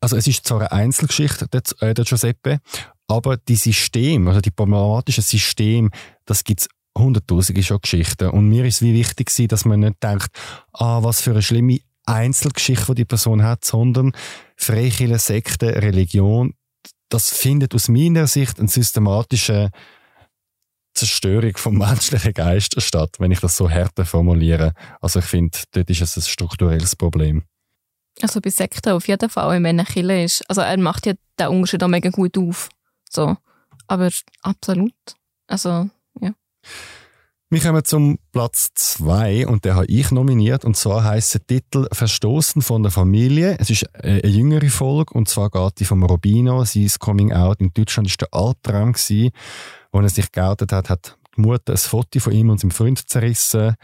[0.00, 2.60] also es ist zwar eine Einzelgeschichte, der, äh, der Giuseppe,
[3.08, 5.90] aber die Systeme, also die problematischen Systeme,
[6.26, 8.30] das gibt's hunderttausende schon Geschichten.
[8.30, 10.28] Und mir ist es wie wichtig dass man nicht denkt,
[10.72, 14.12] ah, was für eine schlimme Einzelgeschichte, die die Person hat, sondern
[14.56, 16.54] Freikirche, Sekte, Religion,
[17.08, 19.70] das findet aus meiner Sicht eine systematische
[20.94, 24.72] Zerstörung vom menschlichen Geist statt, wenn ich das so härter formuliere.
[25.00, 27.44] Also ich finde, dort ist es ein strukturelles Problem.
[28.22, 30.48] Also bei Sekten auf jeden Fall, wenn er Killer ist.
[30.48, 32.70] Also er macht ja den Unterschied auch mega gut auf.
[33.10, 33.36] So.
[33.86, 34.10] Aber
[34.42, 34.94] absolut.
[35.46, 35.88] Also,
[36.20, 36.32] ja.
[37.48, 40.64] Wir kommen zum Platz 2 und den habe ich nominiert.
[40.64, 43.56] Und zwar heisst der Titel Verstoßen von der Familie.
[43.60, 46.64] Es ist eine jüngere Folge und zwar geht die vom Robino.
[46.64, 47.60] Sie ist Coming Out.
[47.60, 49.30] In Deutschland ist der Albtraum gewesen.
[49.92, 53.08] Als er sich geoutet hat, hat die Mutter ein Foto von ihm und seinem Freund
[53.08, 53.76] zerrissen.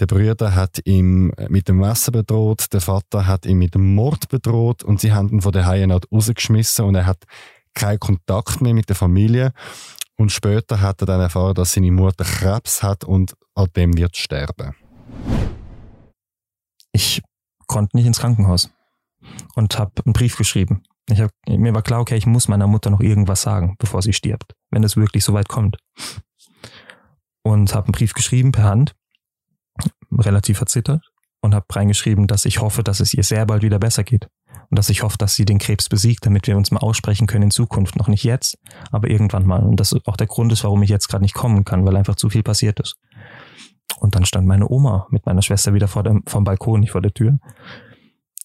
[0.00, 4.28] Der Bruder hat ihn mit dem Messer bedroht, der Vater hat ihn mit dem Mord
[4.28, 7.24] bedroht und sie haben ihn von der Haie rausgeschmissen und er hat
[7.72, 9.52] keinen Kontakt mehr mit der Familie.
[10.20, 14.16] Und später hat er dann erfahren, dass seine Mutter Krebs hat und an dem wird
[14.16, 14.74] sterben.
[16.92, 17.22] Ich
[17.68, 18.70] konnte nicht ins Krankenhaus
[19.54, 22.90] und habe einen Brief geschrieben Ich hab, mir war klar, okay, ich muss meiner Mutter
[22.90, 25.76] noch irgendwas sagen, bevor sie stirbt, wenn es wirklich so weit kommt.
[27.42, 28.96] Und habe einen Brief geschrieben per Hand,
[30.10, 31.08] relativ verzittert,
[31.40, 34.28] und habe reingeschrieben, dass ich hoffe, dass es ihr sehr bald wieder besser geht.
[34.70, 37.44] Und dass ich hoffe, dass sie den Krebs besiegt, damit wir uns mal aussprechen können
[37.44, 37.96] in Zukunft.
[37.96, 38.58] Noch nicht jetzt,
[38.90, 39.62] aber irgendwann mal.
[39.62, 42.16] Und das auch der Grund ist, warum ich jetzt gerade nicht kommen kann, weil einfach
[42.16, 42.96] zu viel passiert ist.
[43.98, 47.02] Und dann stand meine Oma mit meiner Schwester wieder vor dem, vom Balkon, nicht vor
[47.02, 47.38] der Tür.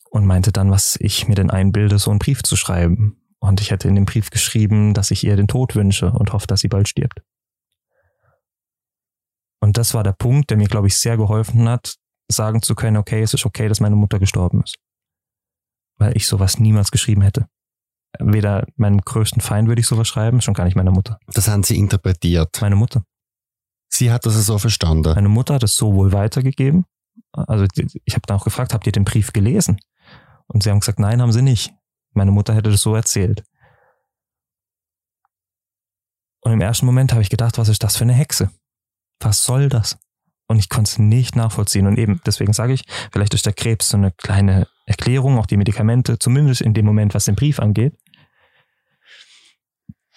[0.09, 3.17] Und meinte dann, was ich mir denn einbilde, so einen Brief zu schreiben.
[3.39, 6.47] Und ich hätte in dem Brief geschrieben, dass ich ihr den Tod wünsche und hoffe,
[6.47, 7.21] dass sie bald stirbt.
[9.59, 11.95] Und das war der Punkt, der mir, glaube ich, sehr geholfen hat,
[12.29, 14.77] sagen zu können, okay, es ist okay, dass meine Mutter gestorben ist.
[15.97, 17.47] Weil ich sowas niemals geschrieben hätte.
[18.19, 21.17] Weder meinem größten Feind würde ich sowas schreiben, schon gar nicht meiner Mutter.
[21.27, 22.61] Das haben Sie interpretiert.
[22.61, 23.03] Meine Mutter.
[23.89, 25.13] Sie hat das so verstanden.
[25.13, 26.85] Meine Mutter hat es so wohl weitergegeben.
[27.31, 29.79] Also ich habe dann auch gefragt, habt ihr den Brief gelesen?
[30.47, 31.73] Und sie haben gesagt, nein, haben sie nicht.
[32.13, 33.43] Meine Mutter hätte das so erzählt.
[36.41, 38.51] Und im ersten Moment habe ich gedacht, was ist das für eine Hexe?
[39.19, 39.97] Was soll das?
[40.47, 41.87] Und ich konnte es nicht nachvollziehen.
[41.87, 45.57] Und eben, deswegen sage ich, vielleicht ist der Krebs so eine kleine Erklärung, auch die
[45.57, 47.93] Medikamente, zumindest in dem Moment, was den Brief angeht,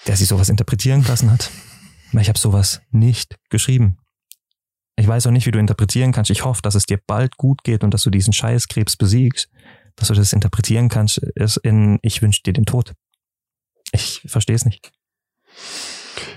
[0.07, 1.51] der sie sowas interpretieren lassen hat.
[2.13, 3.99] Aber ich habe sowas nicht geschrieben.
[4.97, 6.31] Ich weiß auch nicht, wie du interpretieren kannst.
[6.31, 9.51] Ich hoffe, dass es dir bald gut geht und dass du diesen Scheißkrebs besiegst,
[9.95, 12.95] dass du das interpretieren kannst, ist in ich wünsche dir den Tod.
[13.93, 14.93] Ich verstehe es nicht.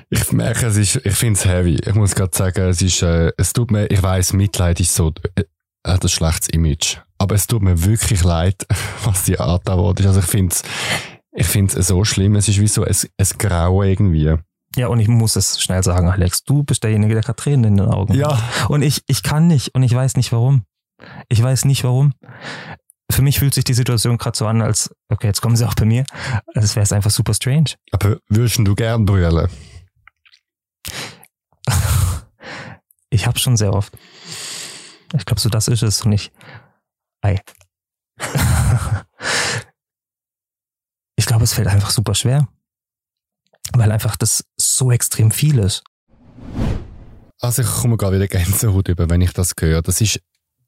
[0.09, 1.75] Ich merke, es ist, ich finde es heavy.
[1.85, 5.13] Ich muss gerade sagen, es ist, äh, es tut mir, ich weiß, Mitleid ist so,
[5.35, 5.43] äh,
[5.85, 6.97] hat ein schlechtes Image.
[7.19, 8.65] Aber es tut mir wirklich leid,
[9.03, 10.05] was die Art da ist.
[10.05, 10.63] Also ich finde es,
[11.33, 12.35] ich finde es so schlimm.
[12.35, 14.35] Es ist wie so ein, ein Grauen irgendwie.
[14.75, 17.77] Ja, und ich muss es schnell sagen, Alex, du bist derjenige, der gerade Tränen in
[17.77, 18.37] den Augen Ja.
[18.37, 18.69] hat.
[18.69, 20.63] Und ich, ich kann nicht und ich weiß nicht warum.
[21.27, 22.13] Ich weiß nicht warum.
[23.11, 25.73] Für mich fühlt sich die Situation gerade so an, als, okay, jetzt kommen sie auch
[25.73, 26.05] bei mir,
[26.53, 27.71] als wäre es einfach super strange.
[27.91, 29.49] Aber würdest du gern brüllen?
[33.09, 33.97] Ich hab's schon sehr oft.
[35.15, 36.31] Ich glaube, so das ist es und ich.
[37.21, 37.39] Ei.
[41.15, 42.47] ich glaube, es fällt einfach super schwer.
[43.73, 45.83] Weil einfach das so extrem viel ist.
[47.39, 49.81] Also ich komme gerade wieder Gänsehaut über, wenn ich das höre.
[49.81, 50.19] Das ist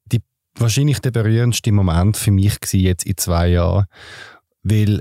[0.06, 0.22] die,
[0.54, 3.86] wahrscheinlich der berührendste Moment für mich jetzt in zwei Jahren,
[4.62, 5.00] weil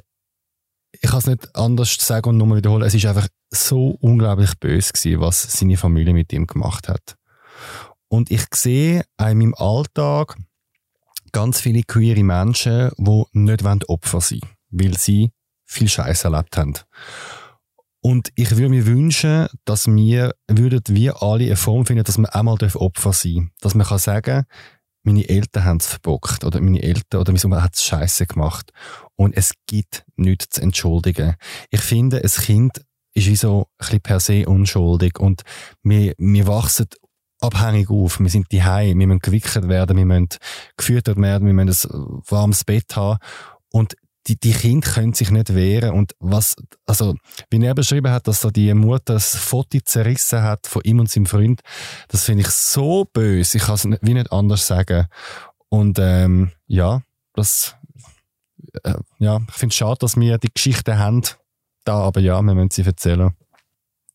[0.92, 2.84] ich kann es nicht anders sagen und nochmal wiederholen.
[2.84, 7.16] Es ist einfach so unglaublich böse was seine Familie mit ihm gemacht hat.
[8.10, 10.36] Und ich sehe auch in meinem Alltag
[11.32, 15.32] ganz viele queere Menschen, die nicht Opfer sein wollen, weil sie
[15.66, 16.74] viel Scheiß erlebt haben.
[18.02, 22.34] Und ich würde mir wünschen, dass wir, würden wir alle eine Form finden, dass wir
[22.36, 23.52] einmal Opfer sein dürfen.
[23.62, 24.46] Dass man kann sagen,
[25.04, 28.72] meine Eltern haben es verbockt oder meine Eltern oder meine Mutter hat es scheiße gemacht.
[29.16, 31.36] Und es gibt nichts zu entschuldigen.
[31.70, 32.82] Ich finde, ein Kind
[33.14, 35.44] ist wie so ein bisschen per se unschuldig und
[35.84, 36.88] wir, wir wachsen
[37.42, 38.20] abhängig auf.
[38.20, 40.30] Wir sind die wir müssen gewickelt werden, wir müssen
[40.78, 43.20] gefüttert werden, wir müssen ein warmes Bett haben.
[43.72, 43.96] Und
[44.28, 45.92] die, die Kinder können sich nicht wehren.
[45.92, 47.16] Und was, also,
[47.50, 51.10] wie er beschrieben hat, dass da die Mutter das Foto zerrissen hat von ihm und
[51.10, 51.62] seinem Freund,
[52.08, 53.58] das finde ich so böse.
[53.58, 55.08] Ich kann es wie nicht anders sagen.
[55.70, 57.02] Und, ähm, ja,
[57.34, 57.76] das,
[58.84, 61.24] äh, ja, ich finde es schade, dass wir die Geschichte haben
[61.84, 63.32] da, aber ja, wir müssen sie erzählen.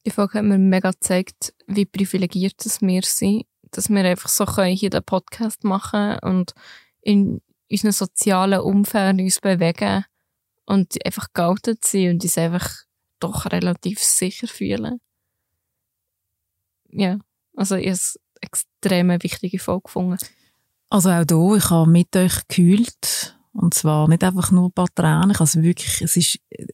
[0.06, 4.76] Die Folge hat mir mega gezeigt, wie privilegiert wir sind, dass wir einfach so können
[4.76, 6.54] hier den Podcast machen und
[7.02, 10.04] in unserem sozialen Umfeld uns bewegen
[10.64, 12.70] und einfach geoutet sind und uns einfach
[13.18, 15.00] doch relativ sicher fühlen.
[16.88, 17.18] Ja,
[17.56, 20.18] also ich habe es extrem wichtige Folge gefunden.
[20.88, 24.94] Also auch hier, ich habe mit euch gekühlt und zwar nicht einfach nur ein paar
[24.94, 26.66] Tränen, also wirklich, es ist äh,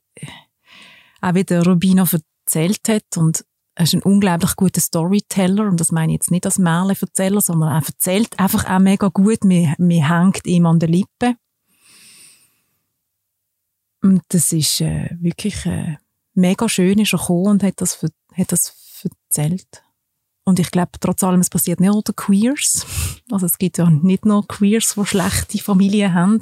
[1.23, 2.05] auch wie der Rubino
[2.53, 3.45] erzählt hat und
[3.75, 7.71] er ist ein unglaublich guter Storyteller und das meine ich jetzt nicht als Märchenerzähler, sondern
[7.71, 9.45] er erzählt einfach auch mega gut.
[9.45, 11.37] Mir, mir hängt ihm an der Lippe.
[14.03, 15.97] Und das ist äh, wirklich äh,
[16.35, 18.03] mega schön, ist er gekommen und hat das,
[18.35, 19.83] hat das erzählt.
[20.45, 22.85] Und ich glaube, trotz allem, es passiert nicht unter Queers.
[23.31, 26.41] Also es gibt ja nicht nur Queers, die schlechte Familien haben.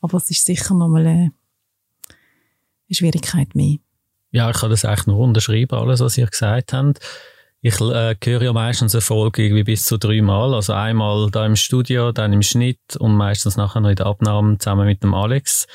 [0.00, 1.32] Aber es ist sicher nochmal eine,
[2.88, 3.78] eine Schwierigkeit mehr.
[4.30, 7.00] Ja, ich kann das eigentlich nur unterschreiben, alles, was ihr gesagt habt.
[7.62, 10.54] Ich äh, höre ja meistens eine Folge irgendwie bis zu dreimal.
[10.54, 14.56] Also einmal da im Studio, dann im Schnitt und meistens nachher noch in der Abnahme
[14.58, 15.66] zusammen mit dem Alex.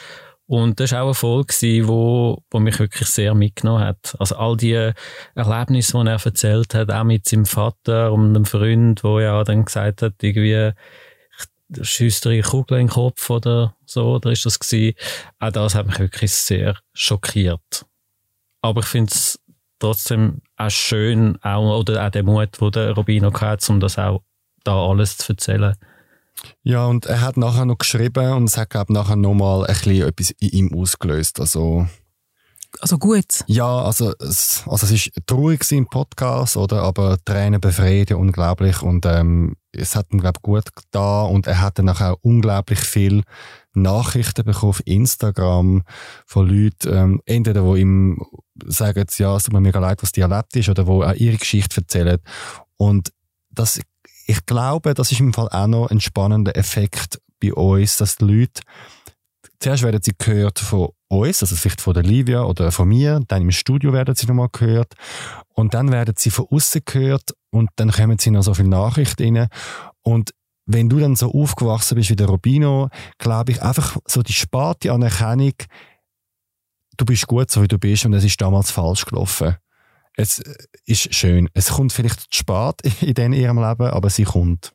[0.48, 4.16] Und das war auch eine Folge, die wo, wo mich wirklich sehr mitgenommen hat.
[4.20, 4.92] Also all die
[5.36, 9.66] Erlebnisse, die er erzählt hat, auch mit seinem Vater und einem Freund, wo ja dann
[9.66, 10.72] gesagt hat, irgendwie,
[11.82, 14.96] schießt dir Kugel in den Kopf oder so, oder ist das gewesen?
[15.40, 17.86] Auch das hat mich wirklich sehr schockiert.
[18.66, 19.40] Aber ich finde es
[19.78, 24.24] trotzdem auch schön, auch, oder auch der Mut, den der Robino hat, um das auch
[24.64, 25.76] da alles zu erzählen.
[26.64, 29.68] Ja, und er hat nachher noch geschrieben und es hat, glaube ich, nachher nochmal ein
[29.68, 31.40] bisschen etwas in ihm ausgelöst.
[31.40, 31.88] Also,
[32.82, 33.44] also gut.
[33.48, 36.84] Ja, also es, also es ist traurig im Podcast, oder?
[36.84, 41.80] Aber Tränen befreien unglaublich und ähm, es hat ihm glaube gut getan und er hat
[41.80, 43.24] dann auch unglaublich viel
[43.74, 45.84] Nachrichten bekommen auf Instagram
[46.26, 48.22] von Leuten, ähm, entweder wo ihm
[48.66, 51.38] sagen, ja, es tut mir mega leid, was die erlebt ist, oder wo auch ihre
[51.38, 52.20] Geschichte erzählen.
[52.78, 53.12] Und
[53.50, 53.82] das,
[54.28, 58.26] ich glaube, das ist im Fall auch noch ein spannender Effekt bei uns, dass die
[58.26, 58.62] Leute
[59.60, 63.44] zuerst werden sie gehört von uns, also vielleicht von der Livia oder von mir, dann
[63.44, 64.94] im Studio werden sie nochmal gehört
[65.54, 69.38] und dann werden sie von außen gehört und dann kommen sie noch so viele Nachrichten
[69.38, 69.50] rein
[70.02, 70.32] und
[70.66, 74.92] wenn du dann so aufgewachsen bist wie der Robino, glaube ich einfach so die sparte
[74.92, 75.54] Anerkennung,
[76.98, 79.58] du bist gut so wie du bist und es ist damals falsch gelaufen.
[80.18, 80.42] Es
[80.86, 81.50] ist schön.
[81.54, 84.75] Es kommt vielleicht spät in ihrem Leben, aber sie kommt.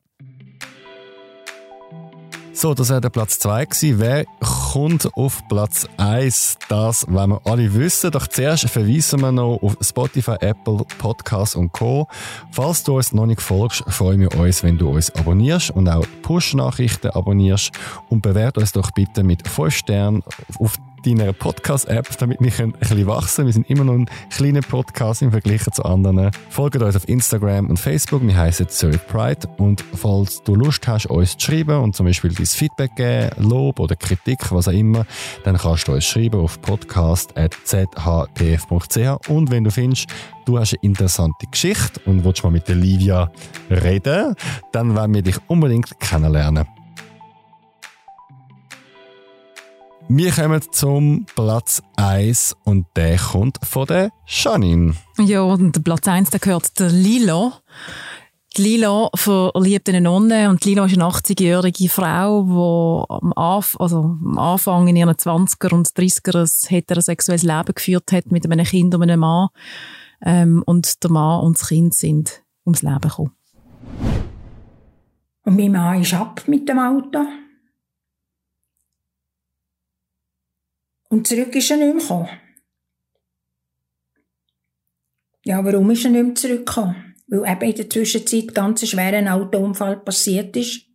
[2.61, 4.01] So, das wäre der Platz 2 gewesen.
[4.01, 6.59] Wer kommt auf Platz 1?
[6.69, 8.11] Das wollen wir alle wissen.
[8.11, 12.07] Doch zuerst verweisen wir noch auf Spotify, Apple, Podcasts und Co.
[12.51, 16.05] Falls du uns noch nicht folgst, freuen wir uns, wenn du uns abonnierst und auch
[16.21, 17.71] Push-Nachrichten abonnierst
[18.11, 20.23] und bewert uns doch bitte mit 5 Sternen
[20.59, 25.23] auf deiner Podcast-App, damit wir ein bisschen wachsen Wir sind immer noch ein kleiner Podcast
[25.23, 26.31] im Vergleich zu anderen.
[26.49, 28.27] Folgt uns auf Instagram und Facebook.
[28.27, 29.49] Wir heißen Zurich Pride.
[29.59, 33.81] Und falls du Lust hast, uns zu schreiben und zum Beispiel dein Feedback geben, Lob
[33.81, 35.07] oder Kritik, was auch immer,
[35.45, 39.29] dann kannst du uns schreiben auf podcast.zhpf.ch.
[39.29, 40.07] Und wenn du findest,
[40.45, 43.31] du hast eine interessante Geschichte und willst mal mit der Livia
[43.71, 44.35] reden,
[44.73, 46.80] dann wollen wir dich unbedingt kennenlernen.
[50.13, 54.95] Wir kommen zum Platz 1 und der kommt von der Janine.
[55.19, 57.53] Ja, und der Platz 1 der gehört der Lilo.
[58.57, 63.99] Die Lila verliebt eine Nonne und Lila ist eine 80-jährige Frau, die am, Anf also
[63.99, 68.93] am Anfang in ihren 20er und 30er ein heterosexuelles Leben geführt hat mit einem Kind
[68.93, 69.51] und einem Mann.
[70.27, 73.31] Ähm, und der Mann und das Kind sind ums Leben gekommen.
[75.45, 77.21] Und mein Mann ist ab mit dem Auto.
[81.11, 82.29] Und zurück ist er nicht mehr gekommen.
[85.45, 87.15] Ja, warum ist er nicht mehr zurückgekommen?
[87.27, 90.87] Weil eben in der Zwischenzeit ganz ein schwerer Autounfall passiert ist.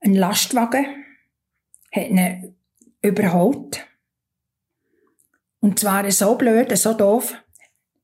[0.00, 0.86] Ein Lastwagen
[1.92, 2.54] hat ihn
[3.00, 3.86] überholt.
[5.60, 7.34] Und zwar so blöd, so doof.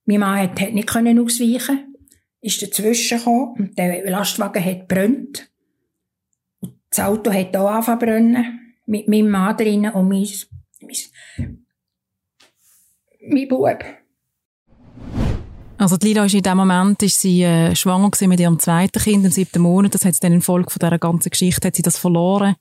[0.06, 1.96] Mein Mann hat, hat nicht können ausweichen,
[2.40, 5.50] ist dazwischen gekommen und der Lastwagen hat brennt.
[6.90, 10.28] Das Auto hat auch angefangen brennen, mit meinem Mann drinnen und mein
[13.20, 13.84] mein, Bub.
[15.78, 19.24] Also die Lila ist in dem Moment ist sie äh, schwanger mit ihrem zweiten Kind
[19.24, 19.94] im siebten Monat.
[19.94, 22.56] Das hat sie dann in Folge von dieser ganzen Geschichte hat sie das verloren.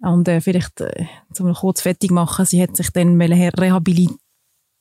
[0.00, 4.18] Und äh, vielleicht, äh, zum kurz fertig machen, sie hat sich dann rehabilitiert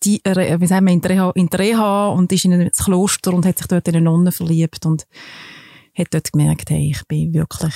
[0.05, 3.57] äh, wie sagen wir, in Reha, in Reha und ist in ein Kloster und hat
[3.57, 5.07] sich dort in eine Nonne verliebt und
[5.97, 7.73] hat dort gemerkt, hey, ich bin wirklich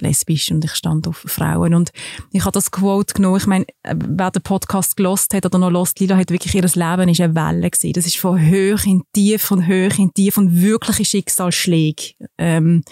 [0.00, 1.74] lesbisch und ich stand auf Frauen.
[1.74, 1.90] Und
[2.32, 3.36] ich habe das Quote genommen.
[3.36, 7.08] Ich meine, wer den Podcast gelost hat oder noch lost, Lila hat wirklich ihr Leben
[7.08, 7.92] ist eine Welle gewesen.
[7.92, 12.14] Das ist von hoch in tief, von hoch in tief und wirkliche Schicksalsschläge.
[12.38, 12.82] Ähm,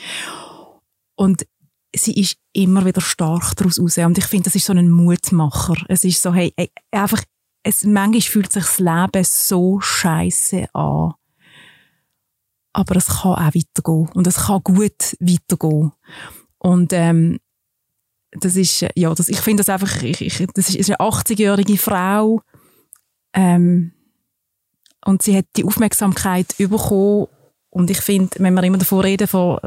[1.17, 1.47] und
[1.95, 3.99] sie ist immer wieder stark daraus raus.
[3.99, 5.77] Und ich finde, das ist so ein Mutmacher.
[5.89, 6.53] Es ist so, hey,
[6.91, 7.23] einfach,
[7.63, 11.15] es, manchmal fühlt sich das Leben so scheiße an.
[12.75, 14.09] Aber es kann auch weitergehen.
[14.15, 15.93] Und es kann gut weitergehen.
[16.63, 17.41] Und ähm,
[18.31, 22.41] das ist, ja, das, ich finde das einfach, ich, ich, das ist eine 80-jährige Frau
[23.35, 23.93] ähm,
[25.05, 27.27] und sie hat die Aufmerksamkeit bekommen
[27.71, 29.59] und ich finde, wenn wir immer davon reden, von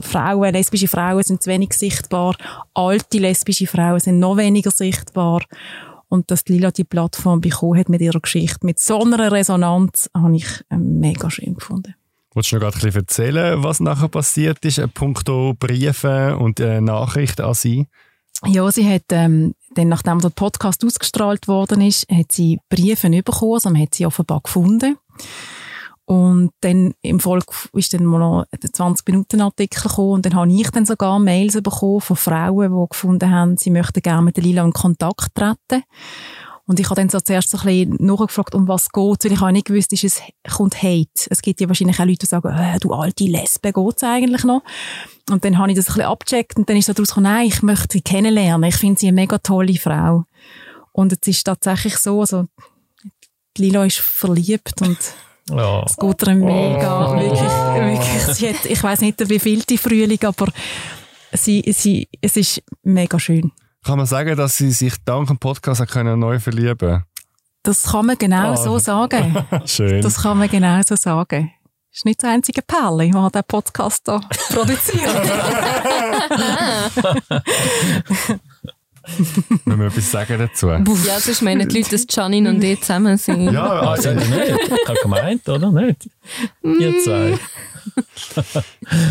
[0.00, 2.36] Frauen, lesbische Frauen sind zu wenig sichtbar,
[2.74, 5.44] alte lesbische Frauen sind noch weniger sichtbar
[6.08, 10.34] und dass Lila die Plattform bekommen hat mit ihrer Geschichte, mit so einer Resonanz, habe
[10.34, 11.94] ich äh, mega schön gefunden.
[12.36, 16.82] Wolltest du noch gerade ein bisschen erzählen, was nachher passiert ist, punkto Briefe und äh,
[16.82, 17.86] Nachrichten an sie?
[18.44, 23.54] Ja, sie hat, ähm, dann, nachdem der Podcast ausgestrahlt worden ist, hat sie Briefe bekommen,
[23.54, 24.98] also man hat sie offenbar gefunden.
[26.04, 30.70] Und dann im Folge ist dann mal noch ein 20-Minuten-Artikel gekommen und dann habe ich
[30.70, 34.62] dann sogar Mails bekommen von Frauen, die gefunden haben, sie möchten gerne mit der Lila
[34.62, 35.84] in Kontakt treten.
[36.68, 39.40] Und ich habe dann so zuerst so ein bisschen nachgefragt, um was geht weil ich
[39.40, 40.20] habe nicht gewusst, ist es,
[40.52, 41.08] kommt Hate.
[41.30, 44.42] Es gibt ja wahrscheinlich auch Leute, die sagen, äh, du alte Lesbe, geht es eigentlich
[44.44, 44.62] noch?
[45.30, 47.62] Und dann habe ich das ein bisschen abgecheckt und dann ist daraus gekommen, nein, ich
[47.62, 48.68] möchte sie kennenlernen.
[48.68, 50.24] Ich finde sie eine mega tolle Frau.
[50.92, 52.46] Und es ist tatsächlich so, also,
[53.58, 54.98] Lila ist verliebt und
[55.50, 55.84] Ja.
[55.84, 57.14] es geht ihr mega, Oh.
[57.20, 58.36] wirklich, wirklich.
[58.36, 60.48] Sie hat, ich weiß nicht, wie viel die Frühling, aber
[61.32, 63.52] sie, sie, es ist mega schön.
[63.86, 67.04] Kann man sagen, dass sie sich dank dem Podcast können neu verlieben
[67.62, 68.56] Das kann man genau Ah.
[68.56, 69.36] so sagen.
[69.64, 70.02] Schön.
[70.02, 71.52] Das kann man genau so sagen.
[71.90, 74.20] Das ist nicht das einzige Perle, das der Podcast hier
[74.50, 75.02] produziert.
[79.64, 80.68] Müssen wir etwas sagen dazu?
[80.68, 83.52] Ja, sonst meinen die Leute, dass Janine und ich zusammen sind.
[83.52, 84.26] Ja, Also nicht.
[84.28, 85.70] Ich habe gemeint, oder?
[85.70, 86.10] Nicht?
[86.64, 87.38] Ihr zwei.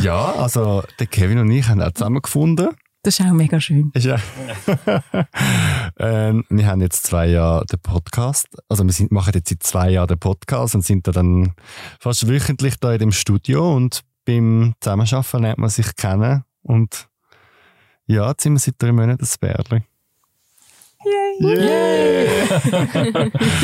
[0.03, 2.71] ja, also der Kevin und ich haben auch zusammengefunden.
[3.05, 3.91] Das ist auch mega schön.
[3.95, 4.17] Ja.
[5.99, 8.47] ähm, wir haben jetzt zwei Jahre den Podcast.
[8.67, 11.53] Also wir sind, machen jetzt seit zwei Jahren den Podcast und sind da dann
[11.99, 17.07] fast wöchentlich da in dem Studio und beim Zusammenarbeiten lernt man sich kennen und
[18.07, 19.83] ja, jetzt sind wir seit drei Monaten das Bärli.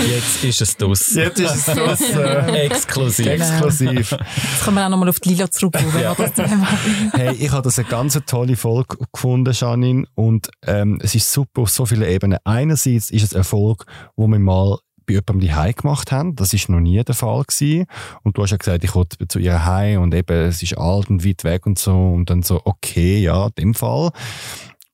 [0.09, 1.15] Jetzt ist es dus.
[1.15, 2.19] Jetzt ist es draussen.
[2.55, 3.27] Exklusiv.
[3.27, 4.11] Exklusiv.
[4.11, 6.67] Jetzt kommen wir auch nochmal auf die Lila zurückkommen, wenn wir das Thema
[7.13, 11.61] Hey, ich habe das eine ganz tolle Folge gefunden, Janine, und ähm, es ist super
[11.63, 12.39] auf so vielen Ebenen.
[12.43, 13.85] Einerseits ist es ein Erfolg,
[14.15, 16.35] wo wir mal bei jemandem die Heim gemacht haben.
[16.35, 17.85] Das ist noch nie der Fall gewesen.
[18.23, 21.09] Und du hast ja gesagt, ich wollte zu ihr Heim und eben, es ist alt
[21.09, 21.91] und weit weg und so.
[21.91, 24.11] Und dann so, okay, ja, in dem Fall.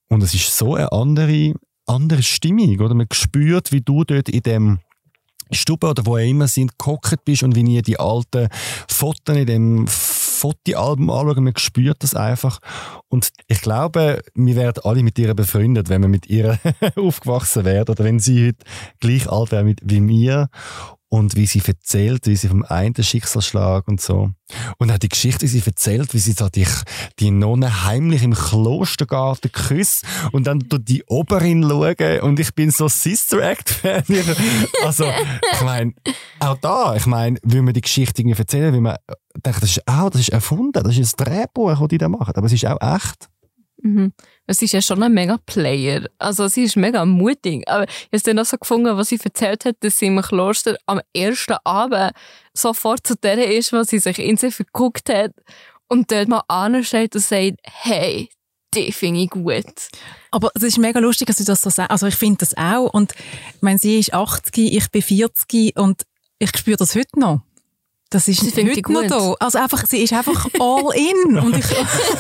[0.10, 1.54] Und es ist so eine andere,
[1.88, 2.94] andere Stimmung, oder?
[2.94, 4.80] Man spürt, wie du dort in dem
[5.52, 8.50] Stube oder wo immer sind, gehockt bist und wie nie die alten
[8.90, 12.60] Fotos in dem Fotoalbum anschauen, man spürt das einfach.
[13.08, 16.60] Und ich glaube, wir werden alle mit ihr befreundet, wenn wir mit ihr
[16.96, 18.66] aufgewachsen wären oder wenn sie heute
[19.00, 20.50] gleich alt wäre wie mir
[21.10, 24.32] und wie sie erzählt, wie sie vom einen Schicksalsschlag und so.
[24.78, 26.68] Und auch die Geschichte, wie sie erzählt, wie sie so die,
[27.20, 32.72] die Nonne heimlich im Klostergarten küsst und dann durch die Oberin schauen und ich bin
[32.72, 34.04] so Sister Act Fan.
[34.84, 35.94] Also, ich meine,
[36.40, 38.98] auch da, ich meine, will man die Geschichte irgendwie erzählen, will man
[39.36, 42.34] denkt, das ist auch, das ist erfunden, das ist ein Drehbuch, das die da machen,
[42.36, 43.30] aber es ist auch echt.
[43.82, 44.14] Mhm.
[44.48, 46.08] Sie ist ja schon ein mega Player.
[46.18, 47.68] Also sie ist mega mutig.
[47.70, 50.78] Aber ich habe dann auch so gefunden, was sie erzählt hat, dass sie im Kloster
[50.86, 52.12] am ersten Abend
[52.54, 55.32] sofort zu der ist, wo sie sich in sie verguckt hat
[55.88, 58.30] und dort mal ansteht und sagt, hey,
[58.74, 59.90] die finde ich gut.
[60.32, 61.92] Aber es ist mega lustig, dass du das so sagst.
[61.92, 62.94] Also ich finde das auch.
[62.94, 63.14] Und
[63.56, 66.04] ich meine, sie ist 80, ich bin 40 und
[66.40, 67.42] ich spüre das heute noch.
[68.10, 69.18] Das ist Sie heute noch da.
[69.18, 69.42] gut.
[69.42, 71.38] Also einfach, sie ist einfach all in.
[71.38, 71.66] Und ich,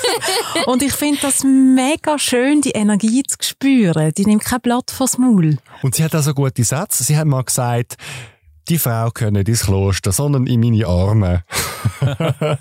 [0.68, 4.12] und ich finde das mega schön, die Energie zu spüren.
[4.18, 5.58] Die nimmt kein Blatt vors Maul.
[5.84, 7.04] Und sie hat auch so gute Sätze.
[7.04, 7.96] Sie hat mal gesagt,
[8.68, 11.44] die Frau gehört nicht ins Kloster, sondern in meine Arme.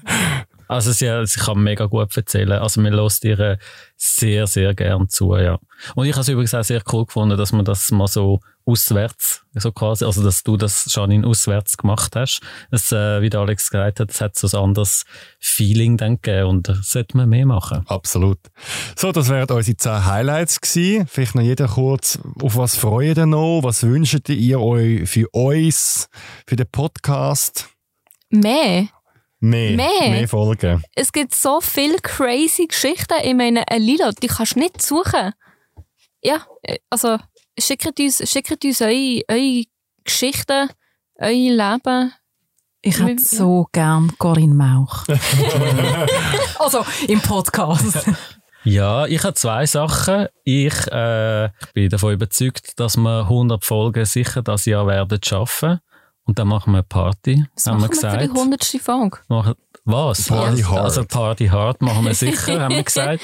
[0.68, 2.50] Also sie, sie kann mega gut erzählen.
[2.52, 3.58] Also man lässt ihr
[3.96, 5.60] sehr, sehr gern zu, ja.
[5.94, 9.44] Und ich habe es übrigens auch sehr cool gefunden, dass man das mal so auswärts,
[9.54, 12.40] so quasi, also dass du das Janine auswärts gemacht hast.
[12.70, 15.04] Es, äh, wie der Alex gesagt hat, es hat so ein anderes
[15.38, 17.84] Feeling dann gegeben und das sollte man mehr machen.
[17.86, 18.38] Absolut.
[18.96, 21.06] So, das wären unsere 10 Highlights gewesen.
[21.06, 23.60] Vielleicht noch jeder kurz, auf was freut ihr noch?
[23.62, 26.08] Was wünscht ihr euch für uns,
[26.46, 27.68] für den Podcast?
[28.30, 28.88] Mehr.
[29.38, 29.76] Mehr.
[29.76, 30.10] Mehr?
[30.10, 30.82] Mehr Folgen.
[30.94, 33.14] Es gibt so viele crazy Geschichten.
[33.22, 35.32] Ich meine, eine Lila, die kannst du nicht suchen.
[36.22, 37.18] Ja, äh, also
[37.58, 39.64] schickt uns, schickt uns eure, eure
[40.04, 40.70] Geschichten,
[41.18, 42.12] euer Leben.
[42.82, 45.04] Ich hätte so gern Corinne Mauch.
[46.58, 48.06] also im Podcast.
[48.62, 50.26] Ja, ich habe zwei Sachen.
[50.44, 55.80] Ich äh, bin davon überzeugt, dass wir 100 Folgen sicher das Jahr werden schaffen.
[56.26, 58.22] Und dann machen wir eine Party, Was haben wir machen wir für gesagt.
[58.24, 59.18] die hundertste Folge?
[59.28, 59.54] Machen,
[59.84, 60.26] was?
[60.26, 60.80] Party Ja, hard.
[60.80, 63.22] Also Party hard machen wir sicher, haben wir gesagt.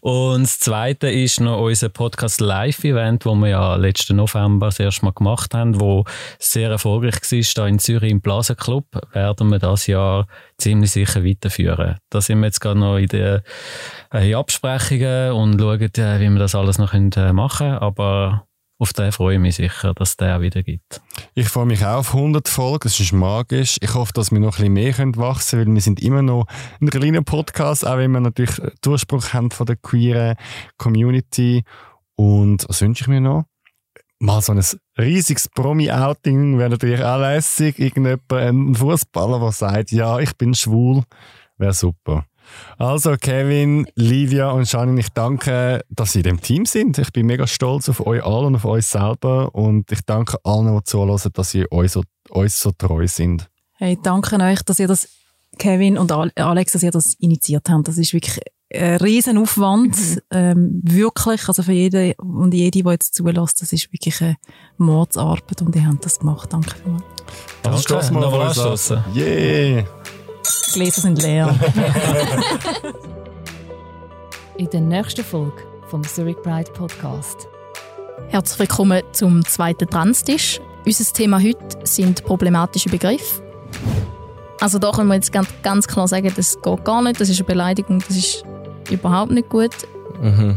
[0.00, 5.04] Und das Zweite ist noch unser Podcast Live-Event, wo wir ja letzten November das erste
[5.04, 6.04] Mal gemacht haben, wo
[6.38, 10.28] sehr erfolgreich war, da in Zürich im Plaza Club, werden wir das Jahr
[10.58, 11.96] ziemlich sicher weiterführen.
[12.08, 13.40] Da sind wir jetzt gerade noch in den
[14.12, 17.78] äh, in Absprechungen und schauen, äh, wie wir das alles noch können, äh, machen können.
[17.78, 18.47] Aber
[18.80, 21.00] auf den freue ich mich sicher, dass der auch wieder gibt.
[21.34, 23.76] Ich freue mich auch auf 100 Folgen, es ist magisch.
[23.80, 26.46] Ich hoffe, dass wir noch ein bisschen mehr wachsen können, weil wir sind immer noch
[26.80, 30.36] ein kleiner Podcast, auch wenn wir natürlich Durchspruch haben von der queeren
[30.76, 31.64] Community.
[32.14, 33.46] Und was wünsche ich mir noch?
[34.20, 34.62] Mal so ein
[34.96, 37.78] riesiges Promi-Outing wäre natürlich auch lässig.
[37.78, 41.02] Irgendjemand, ein Fußballer, der sagt, ja, ich bin schwul,
[41.56, 42.26] wäre super.
[42.78, 46.98] Also Kevin, Livia und Janine, ich danke, dass Sie in dem Team sind.
[46.98, 50.76] Ich bin mega stolz auf euch alle und auf euch selber und ich danke allen,
[50.76, 53.48] die zuhören, dass Sie euch so, uns so treu sind.
[53.74, 55.08] Hey, danke euch, dass ihr das,
[55.58, 57.88] Kevin und Alex, dass ihr das initiiert habt.
[57.88, 58.40] Das ist wirklich
[58.72, 60.20] ein riesen Aufwand, mhm.
[60.30, 64.36] ähm, wirklich, also für jeden und jede, die jetzt zulässt, das ist wirklich eine
[64.76, 66.52] Mordsarbeit und ihr habt das gemacht.
[66.52, 67.84] Danke vielmals.
[67.84, 69.04] Danke, mal auf anstoßen.
[69.14, 69.84] Yeah!
[70.48, 71.54] Die Gläser sind leer.
[74.56, 77.48] In der nächsten Folge vom Zurich Pride Podcast.
[78.28, 80.60] Herzlich willkommen zum zweiten Transtisch.
[80.86, 83.42] Unser Thema heute sind problematische Begriffe.
[84.60, 87.40] Also da können wir jetzt ganz, ganz klar sagen, das geht gar nicht, das ist
[87.40, 88.42] eine Beleidigung, das ist
[88.90, 89.74] überhaupt nicht gut.
[90.20, 90.56] Mhm.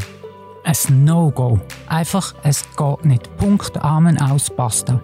[0.64, 1.60] Ein No-Go.
[1.88, 3.36] Einfach, es geht nicht.
[3.38, 5.02] Punkt, Amen, aus, basta.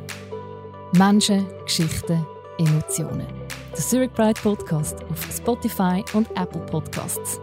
[0.93, 2.25] Menschen, Geschichten,
[2.57, 3.36] Emotionen.
[3.77, 7.39] Der Zurich Pride Podcast auf Spotify und Apple Podcasts.